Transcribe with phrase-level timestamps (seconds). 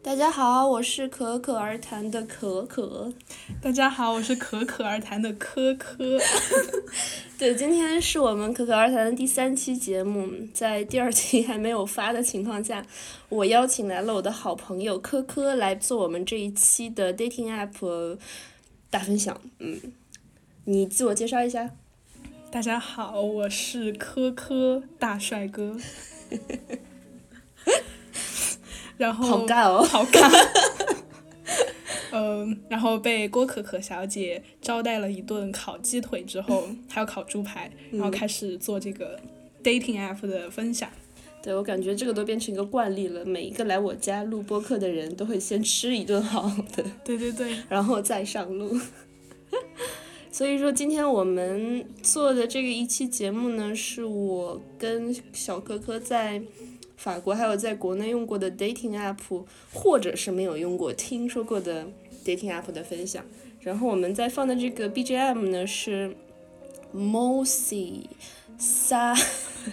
[0.00, 3.12] 大家好，我是可可而谈的可可。
[3.60, 6.18] 大家好，我是可可而谈的科科。
[7.36, 12.86] 对，今天是我们可可而谈的第三期节目，在第二期还没有发的情况下，
[13.28, 18.18] 我邀请来了我的好朋友科科来做我们这一期的 dating app
[18.90, 19.38] 大分享。
[19.58, 19.80] 嗯，
[20.64, 21.70] 你自我介绍一下。
[22.50, 25.76] 大家好，我是科科大帅哥。
[28.98, 30.28] 然后好尬哦，好尬。
[32.10, 39.18] 嗯，然后被郭可可小姐招待了一顿烤鸡腿之后，还有烤猪排，然后开始做这个
[39.62, 40.90] dating app 的分享。
[41.42, 48.78] 对我感觉这个都变成一个惯例了，每一个来我家录播客的人都会先吃一顿好的，对对对， 然后再上路。
[50.32, 56.42] 所以说，今天我们做的这个一期节目呢，是我跟小可可在。
[56.98, 61.86] 法国还有在国内用过的 dating app，或者是没有用过、听说过的
[62.24, 63.24] dating app 的分享。
[63.60, 66.16] 然后我们在放的这个 BGM 呢是
[66.92, 68.02] Mossy
[68.58, 69.16] Sa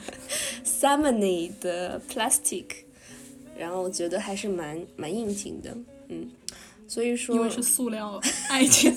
[0.64, 2.66] Samony 的 Plastic，
[3.58, 5.76] 然后我觉得还是蛮蛮应景的，
[6.10, 6.30] 嗯，
[6.88, 8.94] 所以说因为是塑料爱情，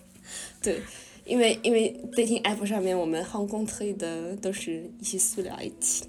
[0.60, 0.82] 对，
[1.24, 6.06] 因为因为 dating app 上面我们航空推的都是一些塑料爱情。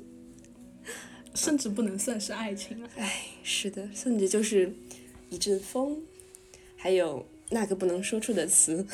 [1.34, 2.89] 甚至不能算是爱情了。
[2.98, 4.73] 哎，是的，甚至就是
[5.30, 5.98] 一阵风，
[6.76, 8.86] 还有那个不能说出的词。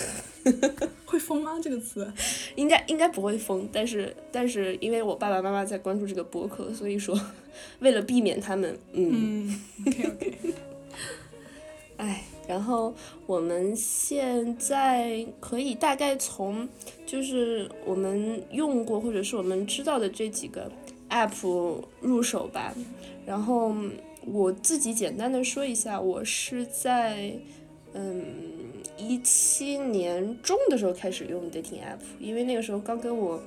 [1.06, 1.60] 会疯吗？
[1.62, 2.12] 这个词？
[2.56, 7.20] 应该应该不会疯，但是但是因为我爸爸妈妈在关注这个博客，所以说
[7.80, 10.38] 为了避免他们，嗯，OK OK。
[11.98, 12.96] 唉，然后
[13.26, 16.70] 我们现在可以大概从
[17.06, 20.72] 就是我们用过或者是我们知道的这几个。
[21.10, 22.74] App 入手吧，
[23.26, 23.76] 然后
[24.26, 27.34] 我自己简单的说一下，我是在
[27.94, 28.24] 嗯
[28.98, 33.42] 一七年中的时候开始用 dating app，因为那个时候刚跟我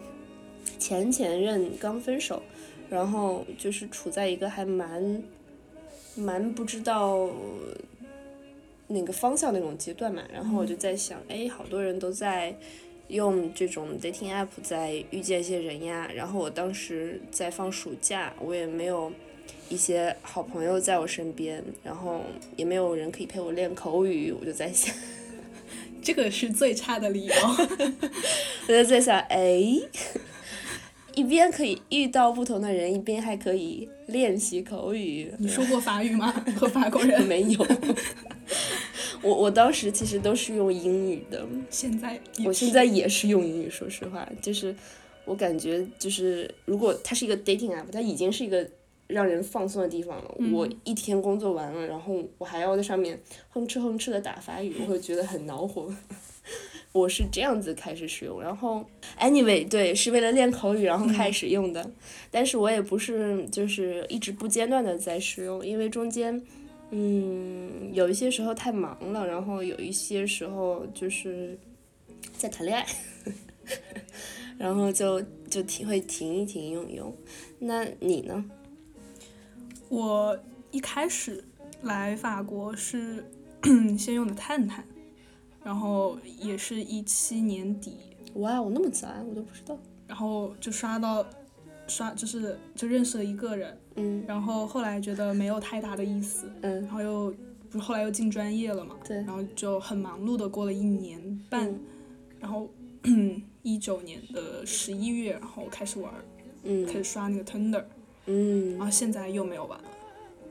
[0.78, 2.42] 前前任刚分手，
[2.90, 5.22] 然后就是处在一个还蛮
[6.16, 7.28] 蛮不知道
[8.88, 12.56] 哪个方向那种阶段嘛，然后我就在想，哎，好多人都在。
[13.12, 19.12] 用这种 dating app 在遇见一些人呀，然后我当时在放暑假，我也没有
[19.68, 22.22] 一些好朋友在我身边，然后
[22.56, 24.94] 也没有人可以陪我练口语，我就在想，
[26.02, 27.34] 这个是最差的理由。
[28.68, 29.62] 我就在想，哎，
[31.14, 35.30] 一边可以遇到不同的人，一边还可以练习口语。
[35.38, 36.32] 你说过法语吗？
[36.56, 37.66] 和法国人没有。
[39.22, 43.70] 我我当时其实都是用英语的，现在我现在也是用英语。
[43.70, 44.74] 说实话，就是
[45.24, 48.68] 我感觉就是如果它是一个 dating app，它已经是一个
[49.06, 50.34] 让人放松的地方了。
[50.52, 53.16] 我一天工作完了，然后我还要在上面
[53.50, 55.94] 哼哧哼哧的打法语，我会觉得很恼火。
[56.90, 58.84] 我是这样子开始使用，然后
[59.18, 61.90] anyway 对，是为了练口语然后开始用的，
[62.30, 66.42] 但是我也不是就是一直不间断的在使用，因为中间。
[66.94, 71.58] 嗯，有一些时候太忙了，然后有一些时候就是
[72.36, 72.86] 在谈恋爱，
[74.58, 77.16] 然后就就停会停一停用一用。
[77.58, 78.44] 那你呢？
[79.88, 80.38] 我
[80.70, 81.42] 一开始
[81.80, 83.24] 来法国是
[83.98, 84.84] 先用的探探，
[85.64, 87.96] 然后也是一七年底。
[88.34, 89.78] 哇，我那么早，我都不知道。
[90.06, 91.26] 然后就刷到。
[91.88, 97.34] 刷就是就认识了一个人，嗯，然后后来觉得没有太大的意思，嗯，然后又
[97.70, 101.74] 不是后来又进专业了嘛，对，然后就很忙碌的过了一年半，
[102.40, 102.68] 然后
[103.62, 106.12] 一九年的十一月，然后开始玩，
[106.64, 107.84] 嗯，开始刷那个 Tinder，
[108.26, 109.88] 嗯，然后现在又没有玩了。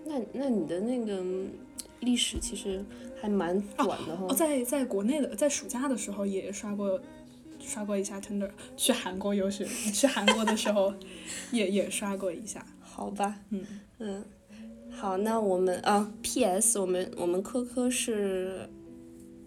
[0.06, 1.24] 那那你的那个
[2.00, 2.84] 历史其实
[3.22, 4.26] 还蛮短的哈。
[4.30, 7.00] 哦，在在国内的在暑假的时候也刷过。
[7.64, 9.64] 刷过一下 Tinder，去韩国游学，
[9.94, 10.92] 去韩国的时候
[11.52, 12.66] 也也刷过一下。
[12.94, 13.66] 好吧，嗯
[14.00, 14.24] 嗯，
[14.92, 16.78] 好，那我们啊，P.S.
[16.78, 18.70] 我们我们科科是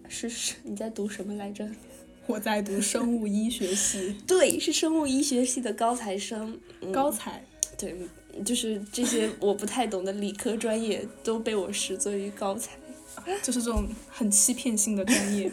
[0.08, 1.68] 是是，你在读什么来着？
[2.26, 4.16] 我在读生物医学系。
[4.26, 6.58] 对，是生物医学系的高材生。
[6.92, 7.44] 高材。
[7.76, 7.94] 对，
[8.44, 12.72] 就是这些我不太懂的理科专业都被我视作于高材，
[13.42, 15.52] 就是这种很欺骗性的专业。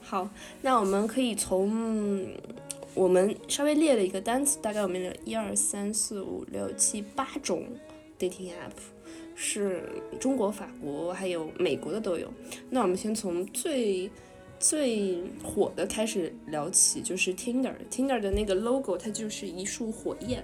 [0.00, 0.30] 好，
[0.62, 2.28] 那我们可以从
[2.96, 7.64] 我们稍微列了一个单词，大概我们有一二三四五六七八种
[8.18, 8.72] dating app，
[9.34, 9.82] 是
[10.18, 12.32] 中国、法国还有美国的都有。
[12.70, 14.10] 那我们先从最
[14.58, 17.74] 最火的开始聊起，就是 Tinder。
[17.90, 20.42] Tinder 的那个 logo 它就是一束火焰，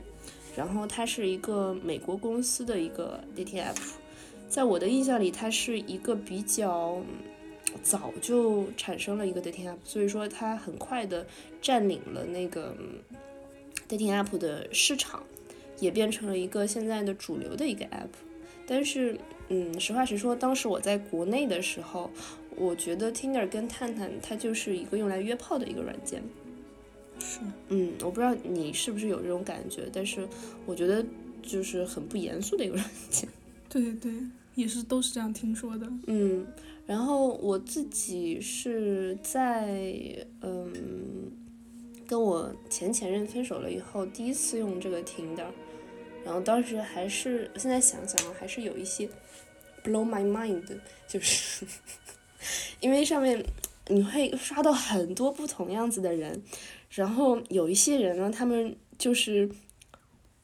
[0.54, 3.78] 然后它是一个美国公司的一个 dating app。
[4.46, 7.00] 在我的印象里，它是一个比较
[7.82, 11.26] 早就产生了一个 dating app，所以说它很快的
[11.60, 12.76] 占领了那个
[13.88, 15.22] dating app 的市场，
[15.78, 18.08] 也变成了一个现在的主流的一个 app。
[18.66, 22.08] 但是，嗯，实话实说，当时我在国内的时候，
[22.56, 26.22] 我觉得 Tinder 跟探探它就是一个用来约炮的一个软件。
[27.18, 30.26] 是，嗯，我不知道你是不是有这种感觉，但是
[30.64, 31.04] 我觉得
[31.42, 33.28] 就是很不严肃的一个软件。
[33.68, 34.12] 对对，
[34.54, 35.86] 也是都是这样听说的。
[36.06, 36.46] 嗯，
[36.92, 39.74] 然后我自己是在
[40.42, 41.32] 嗯
[42.06, 45.50] 跟我前前任分手了以后，第一次用这个听的
[46.22, 49.08] 然后当时还是现在想想还是有一些
[49.82, 50.62] blow my mind，
[51.08, 51.64] 就是
[52.80, 53.42] 因为上面
[53.88, 56.42] 你会刷到很多不同样子的人，
[56.90, 59.48] 然后有一些人呢，他们就是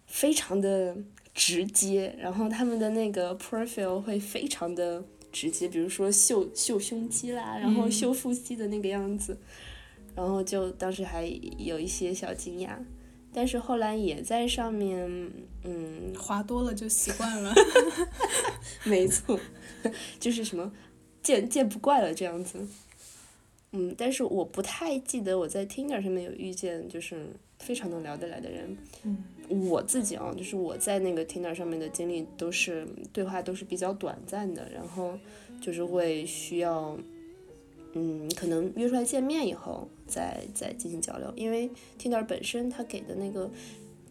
[0.06, 0.96] 非常的。
[1.34, 5.04] 直接，然后他们的那个 profile 会非常的
[5.38, 9.38] 直接，比如说秀秀胸肌啦，然后秀腹肌的那个样子，
[10.16, 11.24] 然后就当时还
[11.58, 12.70] 有一些小惊讶，
[13.32, 15.06] 但是后来也在上面，
[15.62, 17.54] 嗯，滑多了就习惯了，
[18.84, 19.38] 没错，
[20.18, 20.72] 就是什么
[21.22, 22.66] 见见不怪了这样子，
[23.72, 27.26] 嗯，但是我不太记得我在 Tinder 上面有遇见就是
[27.58, 29.24] 非常能聊得来的人，嗯。
[29.70, 35.18] 我自己啊，就是我在那个 Tinder 上面的经历都是对话都是比较短暂的，然后
[35.58, 36.98] 就是会需要，
[37.94, 43.50] 嗯，可能约出来见面以后再再进行交流，因为 Tinder 本身它给的那个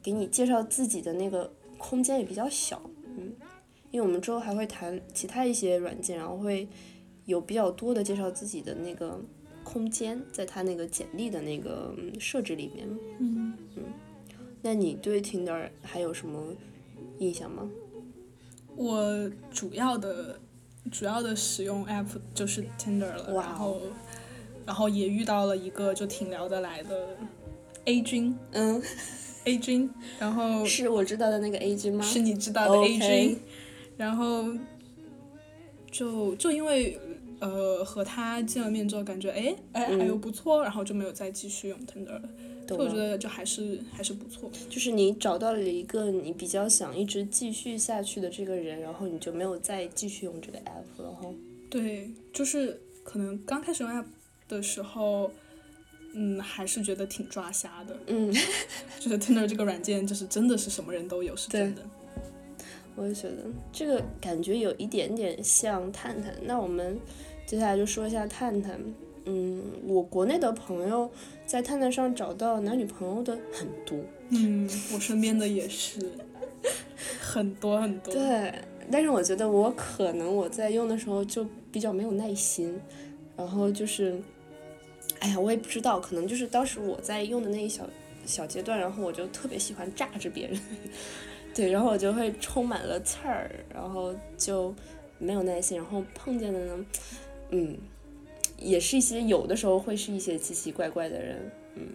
[0.01, 3.31] 给你介绍自己的那个空间也比较小，嗯，
[3.92, 6.68] 因为我们之后还会谈其他一些软件，然后会
[7.25, 9.21] 有比较多的介绍自己的那个
[9.67, 12.87] 空间，在他那个简历的那个设置里面，
[13.19, 13.53] 嗯。
[13.75, 13.83] 嗯。
[14.61, 16.55] 那你对 Tinder 还有什么
[17.19, 17.69] 印象吗？
[18.77, 20.39] 我主要的
[20.89, 23.81] 主要的使用 app 就是 Tinder 了，然后
[24.65, 27.17] 然后也遇到了一个就挺聊得来的
[27.83, 28.81] A 君，嗯
[29.43, 32.03] ，A 君，然后是我知道的那个 A 君吗？
[32.05, 33.39] 是你知道的 A 君，
[33.97, 34.45] 然后
[35.91, 36.97] 就就因为
[37.39, 42.29] 呃和他见了面之后，感觉哎哎还有不错，然后就没有再继续用 Tinder 了。
[42.69, 51.29] 我觉得就还是还是不错，就是你找到了一个你比较想一直继续下去的这个人，然后你就没有再继续用这个 app 了哈。
[51.69, 54.03] 对，就是可能刚开始用 app
[54.49, 55.31] 的时候，
[56.13, 57.97] 嗯，还是觉得挺抓瞎的。
[58.07, 58.33] 嗯，
[58.99, 61.81] 就是 Tinder 这个软件，就是真的是什么人都有，是真的。
[62.97, 66.35] 我也觉得这个感觉有一点点像探探。
[66.41, 66.99] 那我们
[67.47, 68.79] 接下来就说一下探探。
[69.25, 71.09] 嗯，我国内的朋友
[71.45, 73.97] 在探探上找到男女朋友的很多。
[74.29, 75.99] 嗯，我身边的也是
[77.19, 78.13] 很多很多。
[78.13, 78.53] 对，
[78.91, 82.79] 但是我觉得我可能我在用的时候就比较没有耐心，
[83.35, 84.17] 然后就是，
[85.19, 87.85] 哎呀，我也不知道，可能就是当时我在用的那一小
[88.25, 90.59] 小阶段，然后我就特别喜欢榨着别人，
[91.55, 94.73] 对，然后我就会充满了刺儿，然后就
[95.17, 96.85] 没有耐心，然后碰见的呢，
[97.51, 97.77] 嗯。
[98.59, 101.89] 也是一些有的时候会是一些奇奇怪怪的人，嗯。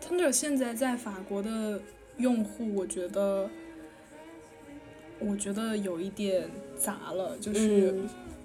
[0.00, 1.78] Tinder 现在在法国的
[2.16, 3.50] 用户，我觉得，
[5.18, 7.94] 我觉得有一点杂了，就是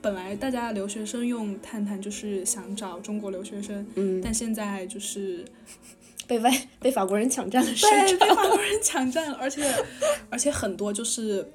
[0.02, 5.46] 本来大家留学生用探探就是想找中国留学生，嗯，但现在就是
[6.28, 9.64] 被外被法国人抢占了市场，被法国人抢占了，而且
[10.30, 11.50] 而且很多就是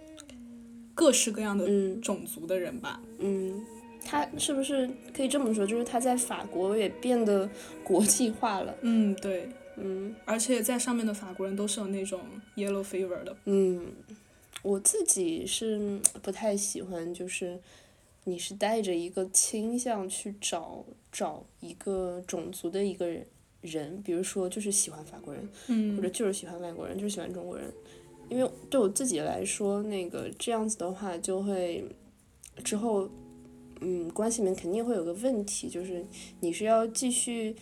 [0.95, 1.67] 各式各样的
[1.97, 3.63] 种族的人吧，嗯。
[4.09, 5.67] 他是不是可以这么说？
[5.67, 7.49] 就是他在法国也变得
[7.83, 8.73] 国际化了。
[8.83, 12.21] 嗯，对，嗯，而且在上面的法国人都是有那种
[12.55, 13.37] yellow fever 的。
[13.47, 13.85] 嗯，
[14.63, 17.59] 我自己是不太喜欢，就是
[18.23, 23.27] 你是带着一个倾向去找找一个种族的一个人，
[23.63, 27.73] 人，比如说就是喜欢法国人，嗯，或者就是喜欢外国人，就是喜欢中国人。
[28.29, 31.85] 因为对我自己来说，那个这样子的话，就会
[32.63, 33.11] 之后。
[33.81, 36.03] 嗯，关系里面肯定会有个问题，就是
[36.41, 37.55] 你是要继续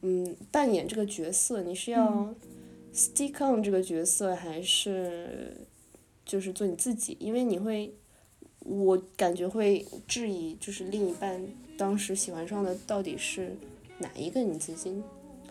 [0.00, 2.34] 嗯扮演这个角色，你是要
[2.94, 5.54] stick on 这个角色，还是
[6.24, 7.16] 就是做你自己？
[7.20, 7.92] 因为你会，
[8.60, 11.46] 我感觉会质疑，就是另一半
[11.76, 13.54] 当时喜欢上的到底是
[13.98, 15.02] 哪一个你自己？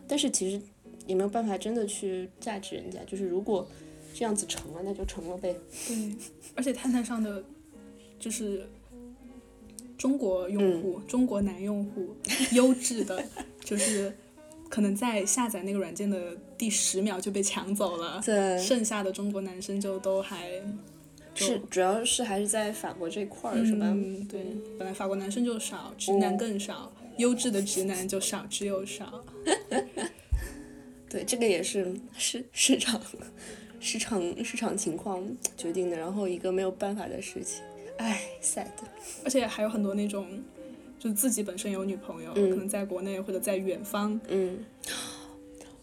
[0.08, 0.60] 但是其实
[1.06, 3.68] 也没有办法真的去价值人家，就是如果
[4.16, 5.56] 这样子成了，那就成了呗。
[5.88, 6.16] 对，
[6.56, 7.44] 而且探探上的
[8.20, 8.68] 就是。
[9.98, 12.16] 中国用户，中国男用户，
[12.54, 13.24] 优质的，
[13.64, 14.14] 就是
[14.70, 20.50] 可能在下载那个软件的第十秒就被抢走了，对，剩下的中国男生就都还
[21.34, 23.88] 是主要是还是在法国这块儿是吧？
[23.88, 24.46] 嗯，对，
[24.78, 29.24] 本来法国男生就少，直男更少，优质的直男就少之又少。
[31.10, 33.02] 对，这个也是市市场
[33.80, 35.24] 市场市场情况
[35.56, 37.64] 决定的，然后一个没有办法的事情，
[37.98, 38.68] 唉，sad。
[39.24, 40.28] 而且还有很多那种，
[41.00, 44.20] 就是自己本身有女朋友，可能在国内或者在远方。
[44.28, 44.64] 嗯，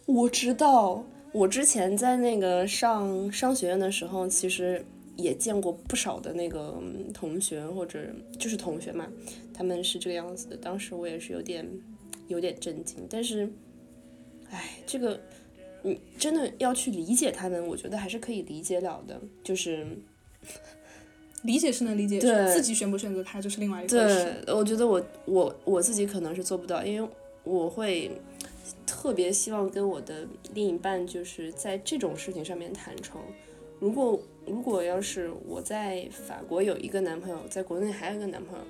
[0.06, 4.84] 我知道，我之前在那个上商学院的时候，其实
[5.16, 8.00] 也见过不少的那个同学或者
[8.38, 9.06] 就是同学嘛，
[9.52, 10.56] 他们是这个样子的。
[10.56, 11.68] 当时我也是有点
[12.28, 13.48] 有点震惊，但是。
[14.50, 15.18] 唉，这个，
[15.82, 19.20] 你真的要去理解他们，我觉得还是可以理解了的。
[19.42, 19.84] 就是
[21.44, 24.34] 理解是能理解，自己选不选择他就是另外一回事。
[24.44, 27.08] 对，我觉得我我我自己可能是做不到，因为
[27.44, 28.10] 我会
[28.86, 33.20] 特别希望跟我的另一半就是在这种事情上面坦诚。
[33.78, 38.64] 如果如果要是我在法国有一个男朋友，在国内还有一个男朋友。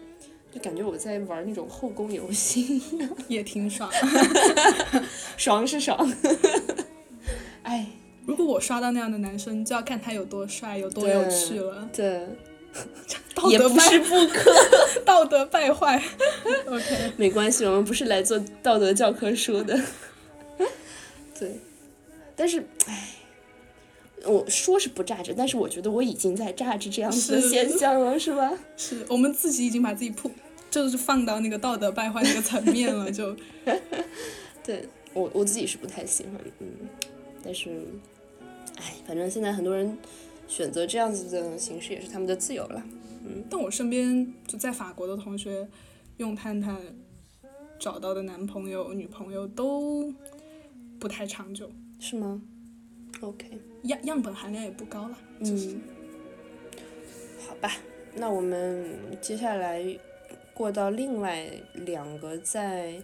[0.52, 2.81] 就感觉我在玩那种后宫游戏，
[3.26, 3.90] 也挺爽，
[5.37, 5.99] 爽是爽。
[7.64, 7.88] 哎，
[8.25, 11.90] 如果我刷到那样的男生，就要看他有多帅，有多有趣了。
[11.93, 12.28] 对，
[13.50, 14.50] 也不是不可，
[15.04, 16.02] 道德败坏。
[16.66, 19.81] OK，没关系，我们不是来做道德教科书的。
[21.38, 21.59] 对，
[22.37, 23.11] 但是，哎。
[24.26, 28.50] 我说是不榨汁，但是我觉得我已经在榨汁这样子的现象了，是吧？
[28.75, 30.31] 是我们自己已经把自己铺，
[30.71, 33.37] 就是放到那个道德败坏那个层面了，就。
[34.64, 36.66] 对我我自己是不太喜欢，嗯，
[37.45, 37.69] 但是，
[38.78, 39.95] 哎，反正现在很多人
[40.46, 42.82] 选择这样子的形式也是他们的自由了，
[43.24, 43.44] 嗯。
[43.50, 45.68] 但我身边就在法国的同学，
[46.18, 46.78] 用探探
[47.78, 50.12] 找到的男朋友、女朋友都
[50.98, 52.42] 不太长久，是吗
[53.20, 55.18] ？OK，样样本含量也不高了。
[55.40, 55.80] 嗯，
[57.46, 57.72] 好吧，
[58.14, 59.82] 那我们接下来
[60.52, 63.02] 过到另外两个在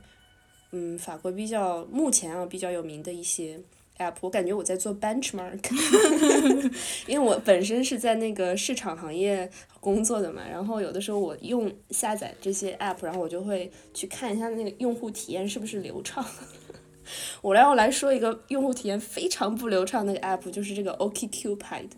[0.72, 3.60] 嗯法国比较目前啊比较有名的一些
[4.00, 5.60] app，我感觉我在做 benchmark，
[7.06, 16.24] 因为我本身是在那个市场行业工作的嘛，然后有的时候我用下载这些 app，然后我就会去看一下那个用户体验是不是流畅。
[17.42, 21.88] 我来我来说一个用户体验非常不流畅那个 app，就是这个 OkCupid，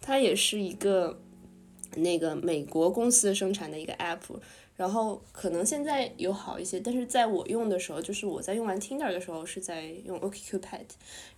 [0.00, 1.18] 它也是一个
[1.94, 4.18] 那个美国公司生产的一个 app，
[4.78, 10.86] 然后可能现在有好一些，但是在我用的时候，就是我在用完 Tinder 的时候是在用 OkCupid，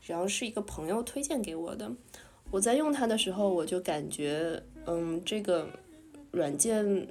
[0.06, 1.90] 然后是一个朋友推荐给我的，
[2.50, 5.66] 我在用它的时候，我就感觉嗯这个
[6.30, 7.08] 软件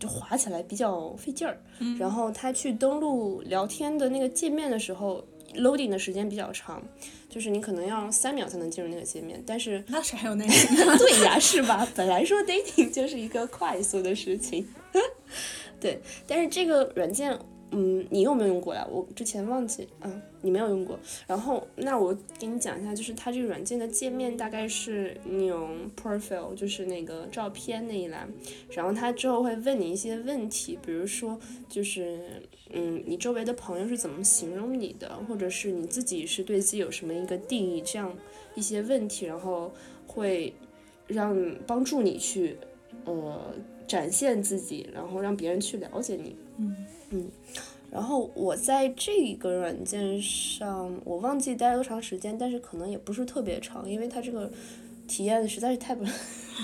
[0.00, 1.56] 就滑起来比较费劲儿，
[1.96, 5.24] 然后它去登录聊天的那个界面的时候。
[5.54, 6.82] loading 的时间比较长，
[7.26, 10.76] 就是你可能要三秒才能进入那个界面，但是那谁还有耐心？
[10.76, 11.88] 对呀，是吧？
[11.96, 14.68] 本来说 dating 就是一个快速的事情，
[15.80, 17.38] 对，但是这个软件。
[17.70, 18.82] 嗯，你有没有用过呀？
[18.90, 20.98] 我之前忘记，嗯，你没有用过。
[21.26, 28.26] 然后，那我给你讲一下，就是它这个软件的界面大概是你用 profile，就是那个照片那一栏，
[28.70, 32.18] 然后它之后会问你一些问题，比如说，就是，
[32.72, 38.16] 嗯，你周围的朋友是怎么形容你的，或者是你自己是对自己有什么一个定义，这样
[38.54, 39.70] 一些问题，然后
[40.06, 40.54] 会
[41.06, 42.56] 让帮助你去，
[43.04, 43.54] 呃，
[43.88, 46.36] 展现自己，然后让别人去了解你。
[46.58, 46.76] 嗯。
[47.10, 47.26] 嗯，
[47.90, 54.50] 然后我在这个软件上，我忘记待了多长时间，但是可能也不是特别长，因为它这个
[55.06, 56.04] 体验实在是太不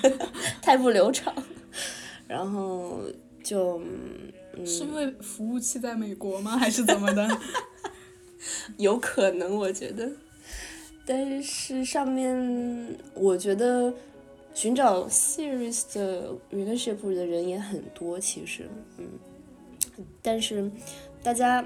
[0.61, 1.35] 太不流畅，
[2.28, 3.00] 然后
[3.43, 3.81] 就，
[4.54, 6.59] 嗯是因为服务器在美国吗？
[6.59, 7.26] 还是怎么的？
[8.76, 10.07] 有可能，我觉得，
[11.07, 13.95] 但是上面我觉得
[14.54, 19.06] 寻找 serious 的 relationship 的人也很多，其实，嗯。
[20.23, 20.70] 但是，
[21.23, 21.64] 大家，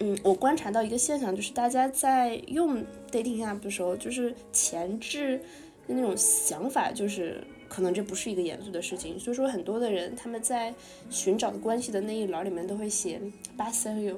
[0.00, 5.38] 嗯，我观察到一个现象，就是大家在用 dating app 的时候，就是前置
[5.86, 9.18] 的那种想法，就是可能这不是一个严肃的事情。
[9.18, 10.74] 所以说，很多的人他们在
[11.08, 13.20] 寻找的关系的那一栏里面都会写
[13.56, 14.16] bad scenario，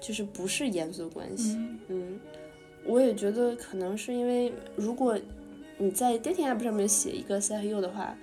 [0.00, 1.56] 就是不是严肃的关系。
[1.86, 2.18] 嗯，
[2.84, 5.16] 我也觉得可能是因为，如果
[5.78, 8.14] 你在 dating app 上面写一个 scenario 的话，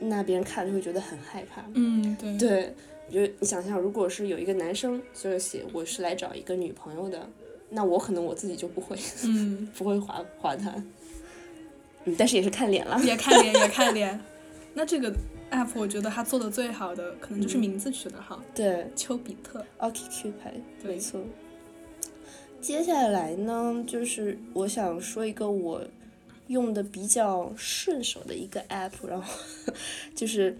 [0.00, 1.64] 那别人看就会觉得很害怕。
[1.74, 2.36] 嗯，对。
[2.38, 2.74] 对。
[3.10, 7.28] 就你想象，如果是有一个男生就是写我是来找一个女朋友的，
[7.68, 10.74] 那我可能我自己就不会，嗯， 不会划划他，
[12.04, 14.18] 嗯，但是也是看脸了，也看脸 也看脸。
[14.72, 15.14] 那这个
[15.50, 21.20] app 我觉得它做的最好的可能就是名字取得好，对，丘比特，OkCupid，没错。
[22.62, 25.82] 接下来呢，就是我想说一个我
[26.48, 29.32] 用的比较顺手的一个 app，然后
[30.14, 30.56] 就是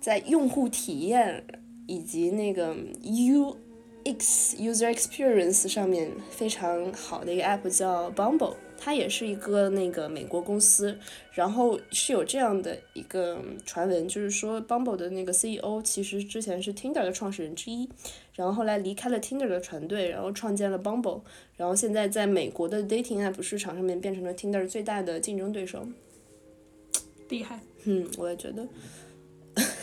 [0.00, 1.44] 在用户体验
[1.86, 3.56] 以及那个 U
[4.04, 10.98] X user experience 上面非常好的一个 app 叫 Bumble，它也是一个那个美国公司，
[11.32, 17.86] 然后是有这样的一个传闻，就是说 Bumble 的那个 CEO 其实之前是 Tinder 的创始人之一，
[18.34, 21.20] 然后后来离开了 Tinder 的团队，然后创建了 Bumble，
[21.58, 25.86] 然后现在在美国的 dating app 市场上面变成了 Tinder 最大的竞争对手。
[27.28, 27.60] 厉害。
[27.84, 28.66] 嗯，我也觉得。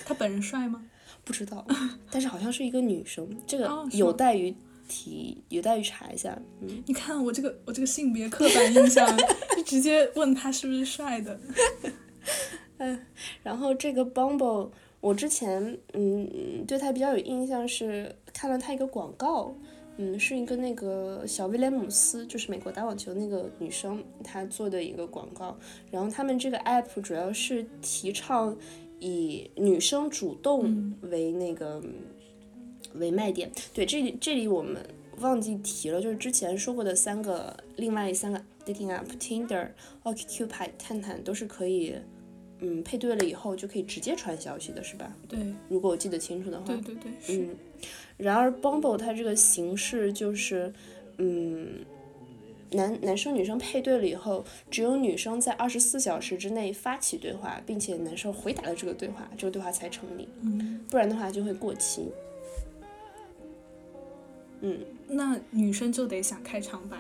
[0.06, 0.84] 他本人帅吗？
[1.24, 1.66] 不知道，
[2.10, 4.56] 但是好像是一个女生，这个有待于
[4.88, 6.38] 提，有待于查一下。
[6.62, 9.08] 嗯，你看我这个我这个性别刻板印象，
[9.56, 11.40] 就直接问他是不是帅的。
[12.80, 13.00] 嗯
[13.42, 19.56] 然后这个 Bumble，我之前嗯对他比较有印象是看了他一个广告，
[19.98, 25.58] 嗯，是一个那个小威廉姆斯，就是美国打网球那个女生，她做的一个广告。
[25.90, 28.56] 然后他们这个 app 主要是提倡
[29.00, 31.82] 以女生主动为那个、
[33.00, 33.52] 为卖点。
[33.74, 34.82] 对，这里这里我们
[35.20, 39.70] 忘记提了，就是之前说过的三个，另外三个 dating app Tinder、
[40.04, 41.96] OkCupid、探探都是可以。
[42.60, 45.16] 嗯，配对了以后就可以直接传消息的是吧？
[45.30, 45.38] 对
[45.70, 46.66] 如果我记得清楚的话。
[46.66, 47.56] 对对对，嗯，
[48.18, 50.74] 然而 Bumble 它这个形式就是，
[51.20, 51.86] 嗯，
[52.72, 62.08] 男男生女生配对了以后，只有女生在二十四小时之内发起对话，并且男生回答了这个对话，这个对话才成立，嗯，不然的话就会过期。
[64.62, 66.98] 嗯，那女生就得想开场白。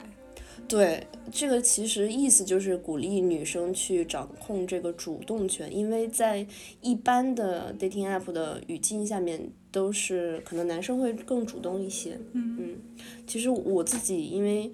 [0.67, 6.45] 对，这个其实意思就是鼓励女生去掌控这个主动权，因为在
[6.81, 12.19] 一般的 dating app 的语境下面，都是可能男生会更主动一些。
[12.33, 12.75] 嗯
[13.25, 14.69] 其实我自己因为，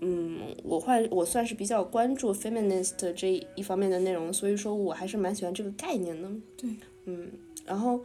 [0.00, 6.28] 嗯，我会我算是比较关注 feminist 这一方面的内容，所以说我还是蛮喜欢这个概念的。
[6.56, 6.70] 对，
[7.04, 7.30] 嗯，
[7.66, 8.00] 然后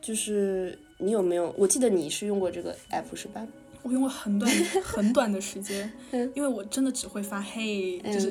[0.00, 1.52] 就是你有没有？
[1.58, 3.46] 我记得你是用过这个 app 是吧？
[3.82, 8.30] 我用了很短很短的时间， 嗯因为我真的只会发嘿，就是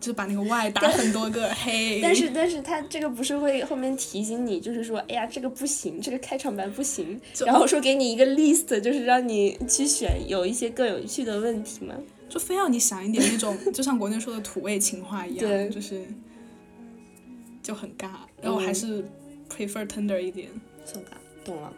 [0.00, 2.00] 就是把那个 Y 打很多个 嘿。
[2.02, 11.94] 但是但是他这个不是会后面提醒你，就是说，哎呀，这个不行，这个开场白不行，然后说给你一个 list，就是让你去选有一些更有趣的问题嘛。
[12.28, 16.04] 就非要你想一点那种，就像国内说的土味情话一对样，就是
[17.62, 18.08] 就很尬。
[18.42, 19.04] 然后我还是
[19.48, 20.48] prefer tender 一点。
[21.44, 21.72] 懂了。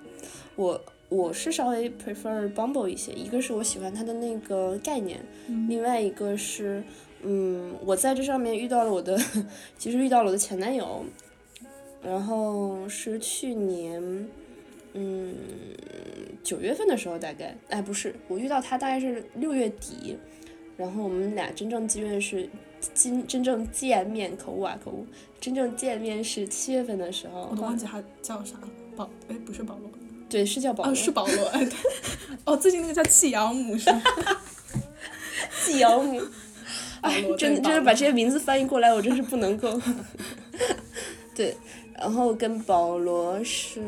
[0.56, 5.20] 我我是稍微 prefer Bumble 一些，一个是我喜欢它的那个概念，
[5.68, 6.82] 另外一个是，
[7.22, 9.18] 嗯，我在这上面遇到了我的，
[9.78, 11.04] 其实遇到了我的前男友，
[12.02, 14.28] 然后是去年，
[14.92, 15.34] 嗯，
[16.42, 20.16] 九月份的时候大概，哎，不是，我遇到他大概是六月底，
[20.76, 22.48] 然后我们俩真正见面是。
[22.94, 25.04] 今真正见面，口误啊口误，
[25.40, 27.84] 真正见面是七月份的时候，我都忘记。
[27.84, 29.90] 他叫啥了，保哎不是保罗，
[30.28, 31.52] 对，是叫保罗，哦是保罗，
[32.44, 34.02] 哦最近那个叫弃养母是吧？
[35.64, 36.20] 季养母，
[37.00, 39.80] 保哎罗，真真是对保罗把这些名字翻译过来，我真是不能够。
[41.34, 41.56] 对，
[41.94, 43.80] 然后跟保罗是，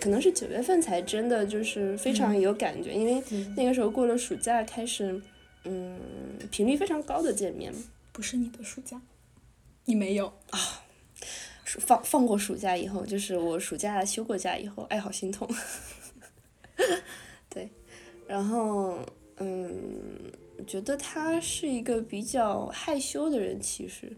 [0.00, 3.22] 可能是九月份才真的就是非常有感觉，因为
[3.56, 5.20] 那个时候过了暑假，开始，
[5.64, 5.98] 嗯，
[6.50, 7.72] 频率非常高的见面。
[8.12, 9.00] 不是你的暑假，
[9.86, 10.58] 你没有，暑
[11.80, 15.48] 放放过暑假以后，就是我暑假休过假以后，哎，好心痛。
[17.48, 17.70] 对，
[18.26, 18.98] 然后
[19.36, 20.32] 嗯，
[20.66, 24.14] 觉得他是一个比较害羞的人，其实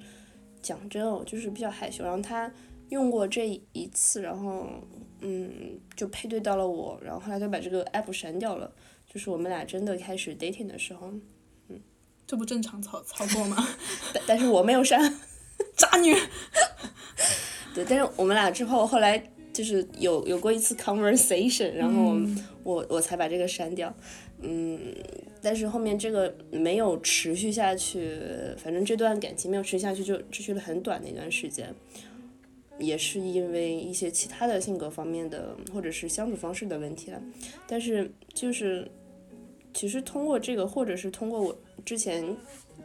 [0.62, 2.04] 讲真哦，就是比较害羞。
[2.04, 2.50] 然后他
[2.90, 4.68] 用过这一次，然后
[5.20, 8.72] 嗯，就配对到了我，然后后来就把这个 app 删掉了。
[9.06, 11.12] 就是我们俩真的开始 dating 的时候，
[11.68, 11.80] 嗯
[12.26, 13.56] 这不正常操操作吗？
[14.14, 15.18] 但但是我没有删。
[15.76, 16.14] 渣女，
[17.74, 22.16] 对，但是我们俩之后后来就是有有过一次 conversation，然后
[22.62, 23.94] 我、我才把这个删掉，
[24.40, 24.80] 嗯，
[25.42, 28.18] 但是后面这个没有持续下去，
[28.56, 31.72] 反正这段感情没有持续下去，就持续了很短的一段时间，
[32.78, 37.22] 也是因为一些其他的性格方面的或者是相处方式的问题了，
[37.66, 38.90] 但是就是
[39.72, 42.36] 其实通过这个，或者是通过我之前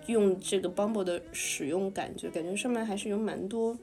[0.08, 3.78] 用这个 Bumble 的使用感觉，感觉上面还是有蛮多，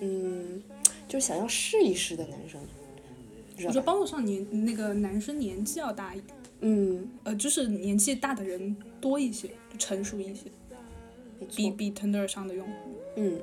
[0.00, 0.62] 嗯，
[1.06, 2.60] 就是想要试一试的男生，
[3.66, 10.50] 我觉得 Bumble 上年那个男生年纪要大一点，嗯，呃，就是年纪大的人多一些，就成熟一些，
[11.54, 12.72] 比比 Tinder 上的用户，
[13.16, 13.40] 嗯，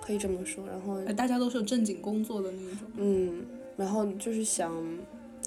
[0.00, 0.66] 可以这么说。
[0.66, 2.78] 然后，呃，大家都是有正经工作的那种。
[2.96, 4.72] 嗯，然后就是想，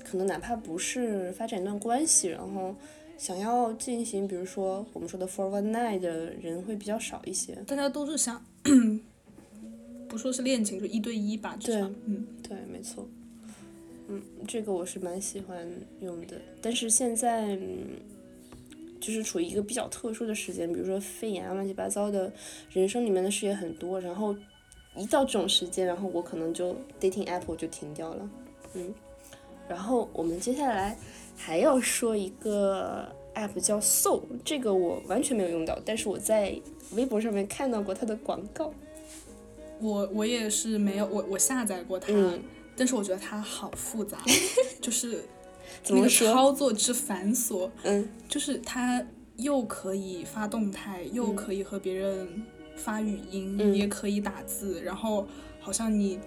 [0.04, 2.76] 可能哪怕不是发展一段关系，然后
[3.24, 7.56] 想要进行，比如说我们说的 four one nine 的人会比较少一些。
[7.66, 8.46] 大家都是想，
[10.10, 13.08] 不说是恋情，就一对一吧，至少，嗯，对，没错。
[14.10, 15.66] 嗯，这个我是蛮喜欢
[16.02, 17.58] 用的，但是现在。
[19.00, 22.32] 就是处于一个比较特殊的时间，比如说肺炎啊，乱七八糟的，
[22.72, 24.00] 人生里面的事也很多。
[24.00, 24.34] 然后
[24.96, 28.30] 一到这种时间，然后我可能就 dating app 就停掉了，
[28.74, 28.94] 嗯。
[29.68, 30.98] 然后我们接下来
[31.36, 36.60] 还要说一个 app 叫 Soul，这个我完全没有用到，但是我在
[36.94, 38.74] 微博上面看到过它的广告。
[39.80, 42.14] 我我也是没有，我我下载过它，
[42.76, 44.18] 但是我觉得它好复杂，
[44.82, 45.24] 就是。
[45.90, 49.04] 那个操作之繁琐，嗯，就是它
[49.38, 52.44] 又可以发动态，又可以和别人
[52.76, 55.26] 发语音，也可以打字，然后
[55.60, 56.20] 好像你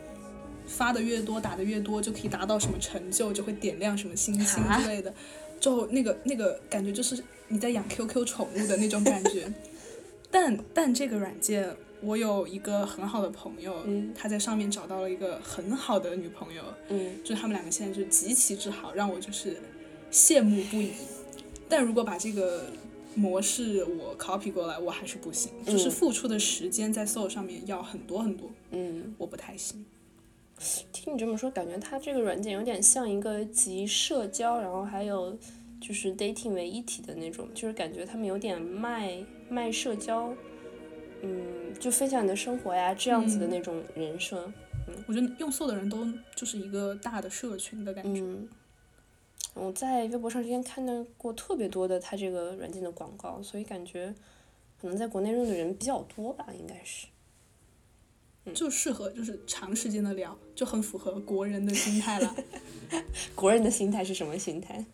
[0.67, 5.13] 发的越多，打的越多，就可以达到什么成就，就会点亮什么星星之类的，
[5.61, 9.53] 就那个那个感觉就是你在养 QQ 宠物的那种感觉，
[10.31, 11.77] 但但这个软件。
[12.03, 13.75] 我有一个很好的朋友，
[14.15, 17.17] 他在上面找到了一个很好的女朋友，嗯。
[17.25, 19.57] 就是他们两个现在就极其之好，让我就是
[20.13, 20.93] 羡慕不已。
[21.71, 22.67] 但如果把这个
[23.15, 29.85] 模式我 copy 过来，我还是不行，就是付出的时间在 s o 上面要很多很多，嗯，我不太行。
[30.93, 35.37] 听你这么说，感觉它这个软件有点像一个集社交，然后还有
[35.81, 40.33] 就是 dating 为一体的那种，就是感觉他们有点卖卖社交。
[41.23, 44.51] 嗯，就分享你的生活呀，这样子的那种人设。
[44.87, 48.21] 嗯，我觉得用搜的人都就是一个大的社群的感觉。
[48.21, 48.49] 嗯，
[49.55, 54.15] 我在微博上之前看到过特别多的它这个软件的广告，所以感觉
[54.81, 57.07] 可能在国内用的人比较多吧，应该是。
[58.55, 62.35] 就适合就是长时间的聊，就很符合国人的心态了。
[63.35, 64.85] 国人的心态是什么心态？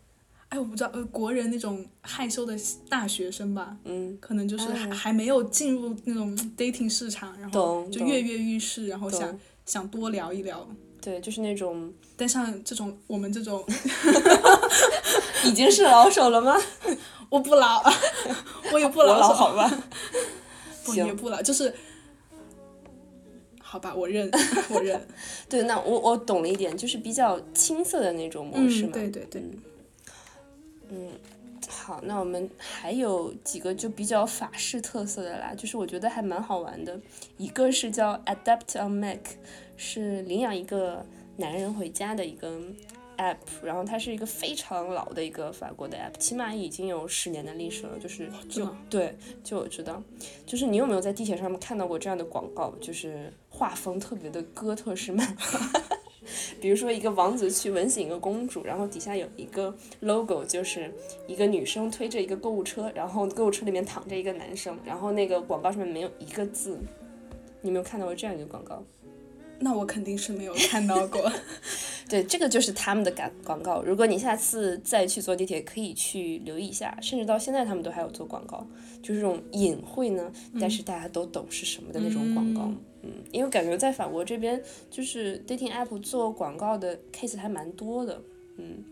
[0.49, 2.55] 哎，我不知道，呃，国人那种害羞的
[2.88, 10.69] 大学生吧，嗯，可能就是还还没有进入那种 dating 市场，然后就跃跃欲试，然后想想多聊一聊。
[11.01, 11.93] 对，就是那种。
[12.17, 13.65] 但像这种我们这种，
[15.47, 16.57] 已经是老手了吗？
[17.29, 17.83] 我不老，
[18.73, 19.85] 我也不老，好吧。
[20.85, 21.73] 不也不老，就是，
[23.73, 24.31] 好吧，我认，
[24.69, 25.01] 我认。
[25.49, 28.93] 对，那我我懂了一点，就是比较青涩的那种模式嘛。
[28.93, 29.43] 对对对。
[30.91, 31.11] 嗯，
[31.67, 37.01] 好，那我们还有几个就比较法式特色的啦，就是我觉得还蛮好玩的。
[37.39, 39.21] 一个是叫 Adapt on Mac，
[39.79, 41.07] 是领养一个
[41.39, 42.61] 男人回家的一个
[43.18, 47.98] app，然后它是一个非常老的一个法国的 app，起码已经有十年的历史了。
[47.98, 50.03] 就是就对，就我知道，
[50.46, 52.72] 就是你有没有在地铁上面看到过这样的广告？
[52.81, 55.61] 就是画风特别的哥特式漫画。
[56.61, 60.92] 比如说，一个王子去吻醒一个公主，然后底下有一个 logo，就是
[61.27, 66.79] 一个女生推着一个购物车，然后购物车里面躺着一个男生，然后那个广告上面没有一个字。
[67.61, 68.83] 你没有看到过这样一个广告？
[69.59, 71.31] 那我肯定是没有看到过。
[72.09, 73.83] 对，这个就是他们的广广告。
[73.83, 76.97] 如果你下次再去坐地铁，可以去留意一下。
[77.01, 78.67] 甚至到现在，他们都还有做广告，
[79.03, 82.71] 就是这种隐晦呢，但是大家都懂是什么的那种广告。
[83.03, 88.21] 嗯，因为感觉在法国这边，就是 dating app 做广告的 case 还蛮多的。
[88.59, 88.85] 嗯，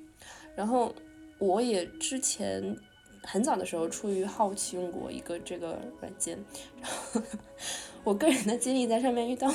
[0.56, 0.94] 然后
[1.38, 2.76] 我也之前
[3.22, 6.38] 很早的时候出于好奇用过一个这个软件，
[6.80, 7.20] 然后
[8.02, 9.52] 我个人的经历在上面遇到。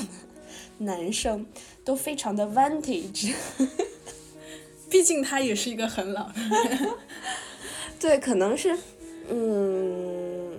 [0.80, 1.46] 男生
[1.84, 3.34] 都非常的 vantage，
[4.89, 6.89] 毕竟他也是一个很老的人。
[8.00, 8.78] 对，可能是，
[9.30, 10.52] 嗯，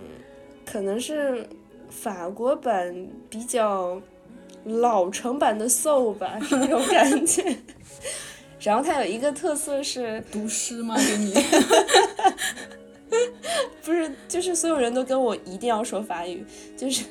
[0.65, 1.47] 可能是
[1.91, 4.01] 法国版比较
[4.65, 7.57] 老成版的 soul 吧， 这种感觉。
[8.61, 10.97] 然后它有一个特色是读诗吗？
[10.97, 11.35] 给你？
[13.85, 16.45] 不是，就是所有人都跟我一定要说法语，
[16.77, 17.05] 就是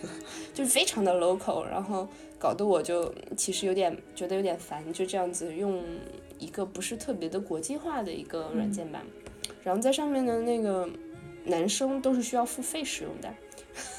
[0.55, 2.07] 就是非常的 local，然后。
[2.37, 5.81] 搞得我就其实有点觉得有点烦，就这样子用
[6.37, 9.01] 一个不是特别的国际化的一个软件吧，
[9.63, 10.87] 然后在上面的那个
[11.45, 13.33] 男生都是需要付费使用的，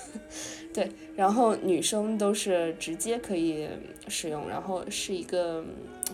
[0.73, 3.67] 对，然后女生都是直接可以
[4.07, 5.65] 使用，然后是一个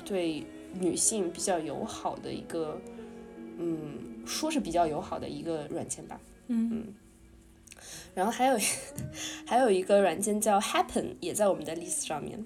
[0.07, 2.81] 对女性比较友好的一个，
[3.59, 6.87] 嗯，说是比较友好的一个软件吧，嗯。
[8.15, 8.59] 然后还有
[9.47, 12.45] 还有一个软件叫 Happen，也在我们的 list 上面。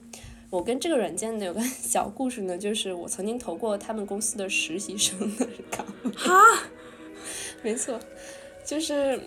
[0.48, 6.10] 我跟这个软件呢有个 小故事呢，就是我曾经投过他们公司的实习生的岗位。
[6.12, 6.32] 哈，
[7.62, 7.98] 没错，
[8.64, 9.20] 就是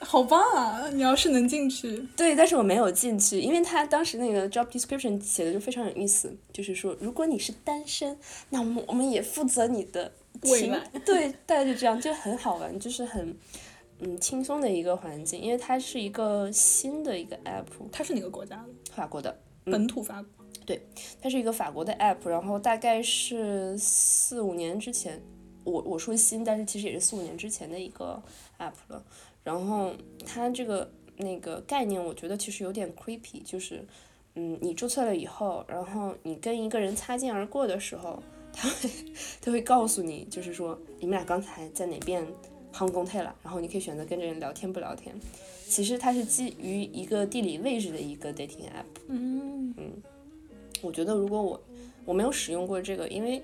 [0.00, 0.90] 好棒啊！
[0.92, 8.18] 你要是能进去，对，但是我没有进去，因为他当时那个 job description 写的就非常有意思，就是说如果你是单身，
[8.50, 13.34] 那我们我们也负责你的情未来对，大概就这样，就很好玩，就是很
[14.04, 18.68] 嗯轻松的一个环境，因为它是一个新的一个 app，它是哪个国家的？
[18.92, 20.30] 法国的，本土法国。
[21.20, 25.22] 它是一个法国的 app，然后大概是四五年之前，
[25.62, 28.22] 我我说新，但是其实也是四五年之前的一个
[28.58, 29.04] app 了。
[29.42, 29.92] 然后
[30.24, 33.86] 它这个那个概念，我觉得其实有点 creepy，就是
[34.36, 38.90] 嗯，你注册了以后，然后你跟一个人擦肩而过的时候，他会
[39.42, 42.26] 他会告诉你，就是说你们俩刚才在哪边
[42.74, 45.14] 航公退了，然后你可以选择跟这人聊天不聊天。
[45.68, 49.00] 其实它是基于一个地理位置的一个 dating app。
[49.08, 49.72] 嗯
[50.82, 51.60] 我觉得如果我
[52.04, 53.40] 我没有使用过这个，因为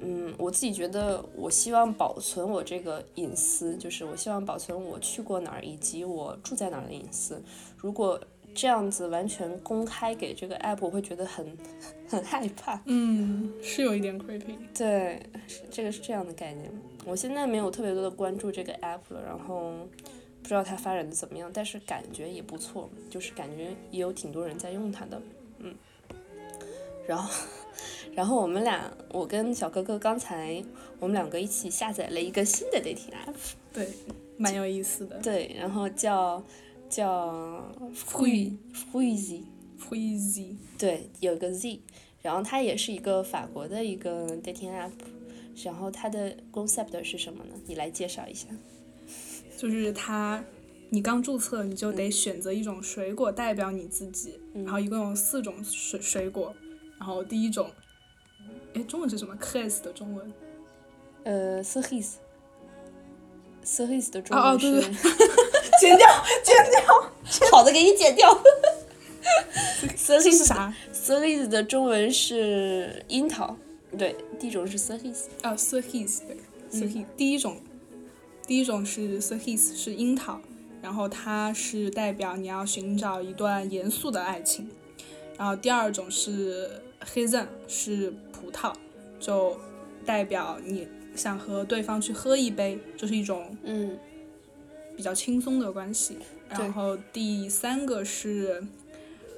[0.00, 7.40] 嗯，我自己觉得我希望保存我这个隐私，就是我希望保存我去过哪儿以及我住在哪儿的隐私。
[7.76, 8.20] 如果
[8.54, 11.56] 这样子完全公开给这个 app，我会觉得很
[12.08, 12.80] 很害怕。
[12.86, 14.56] 嗯，是有一点 creepy。
[14.76, 16.70] 对，是这个是这样的概念。
[17.04, 19.72] 我现在没有特别多的关注这个 app 了，然后
[20.42, 25.20] 不知道它发展的怎么样，但是感觉也不错，就是感觉也有挺多人在用它的，
[25.58, 25.74] 嗯。
[27.04, 27.46] 然后，
[28.14, 30.62] 然后我们俩，我跟小哥哥刚才
[31.00, 33.34] 我们两个一起下载了一个新的 dating app，
[33.72, 33.88] 对，
[34.36, 35.18] 蛮有意思的。
[35.18, 36.40] 对，然后叫
[36.92, 38.52] 叫 Free
[38.92, 41.80] Freezy，Freezy，对，有个 Z，
[42.20, 44.90] 然后它也是一个法国的一个 dating app，
[45.64, 47.54] 然后它的 concept 是什么呢？
[47.66, 48.46] 你来介绍一下。
[49.56, 50.44] 就是它，
[50.90, 56.54] 你刚注册你就得选择一种水果代表你自己，然后一共有四种水水果，
[56.98, 57.70] 然后第一种，
[58.74, 60.32] 哎，中文是什么 c r i s 的中文？
[61.24, 62.18] 呃 c e r i s
[63.62, 65.51] c e r i s 的中哦哦文是，对对
[65.82, 66.08] 剪掉，
[66.44, 68.32] 剪掉，好的，给你剪掉。
[69.96, 73.56] c e r 这 i 是 s 啥？c e r i s 的中文是樱桃，
[73.98, 76.36] 对，第一种是 c e r i s 啊 c e r i s 对
[76.70, 77.56] c e r i s 第一种，
[78.46, 80.40] 第一种是 c e r i s 是樱桃，
[80.80, 84.68] 然后它是代表你要寻找一段严肃的爱情，
[85.36, 86.80] 然后第二种是
[87.14, 88.72] e n 是葡萄，
[89.18, 89.56] 就
[90.06, 93.98] 代表你想和对方去喝一杯，就是一种嗯
[94.96, 96.18] 比较轻松的关系。
[96.48, 98.62] 然后第三个是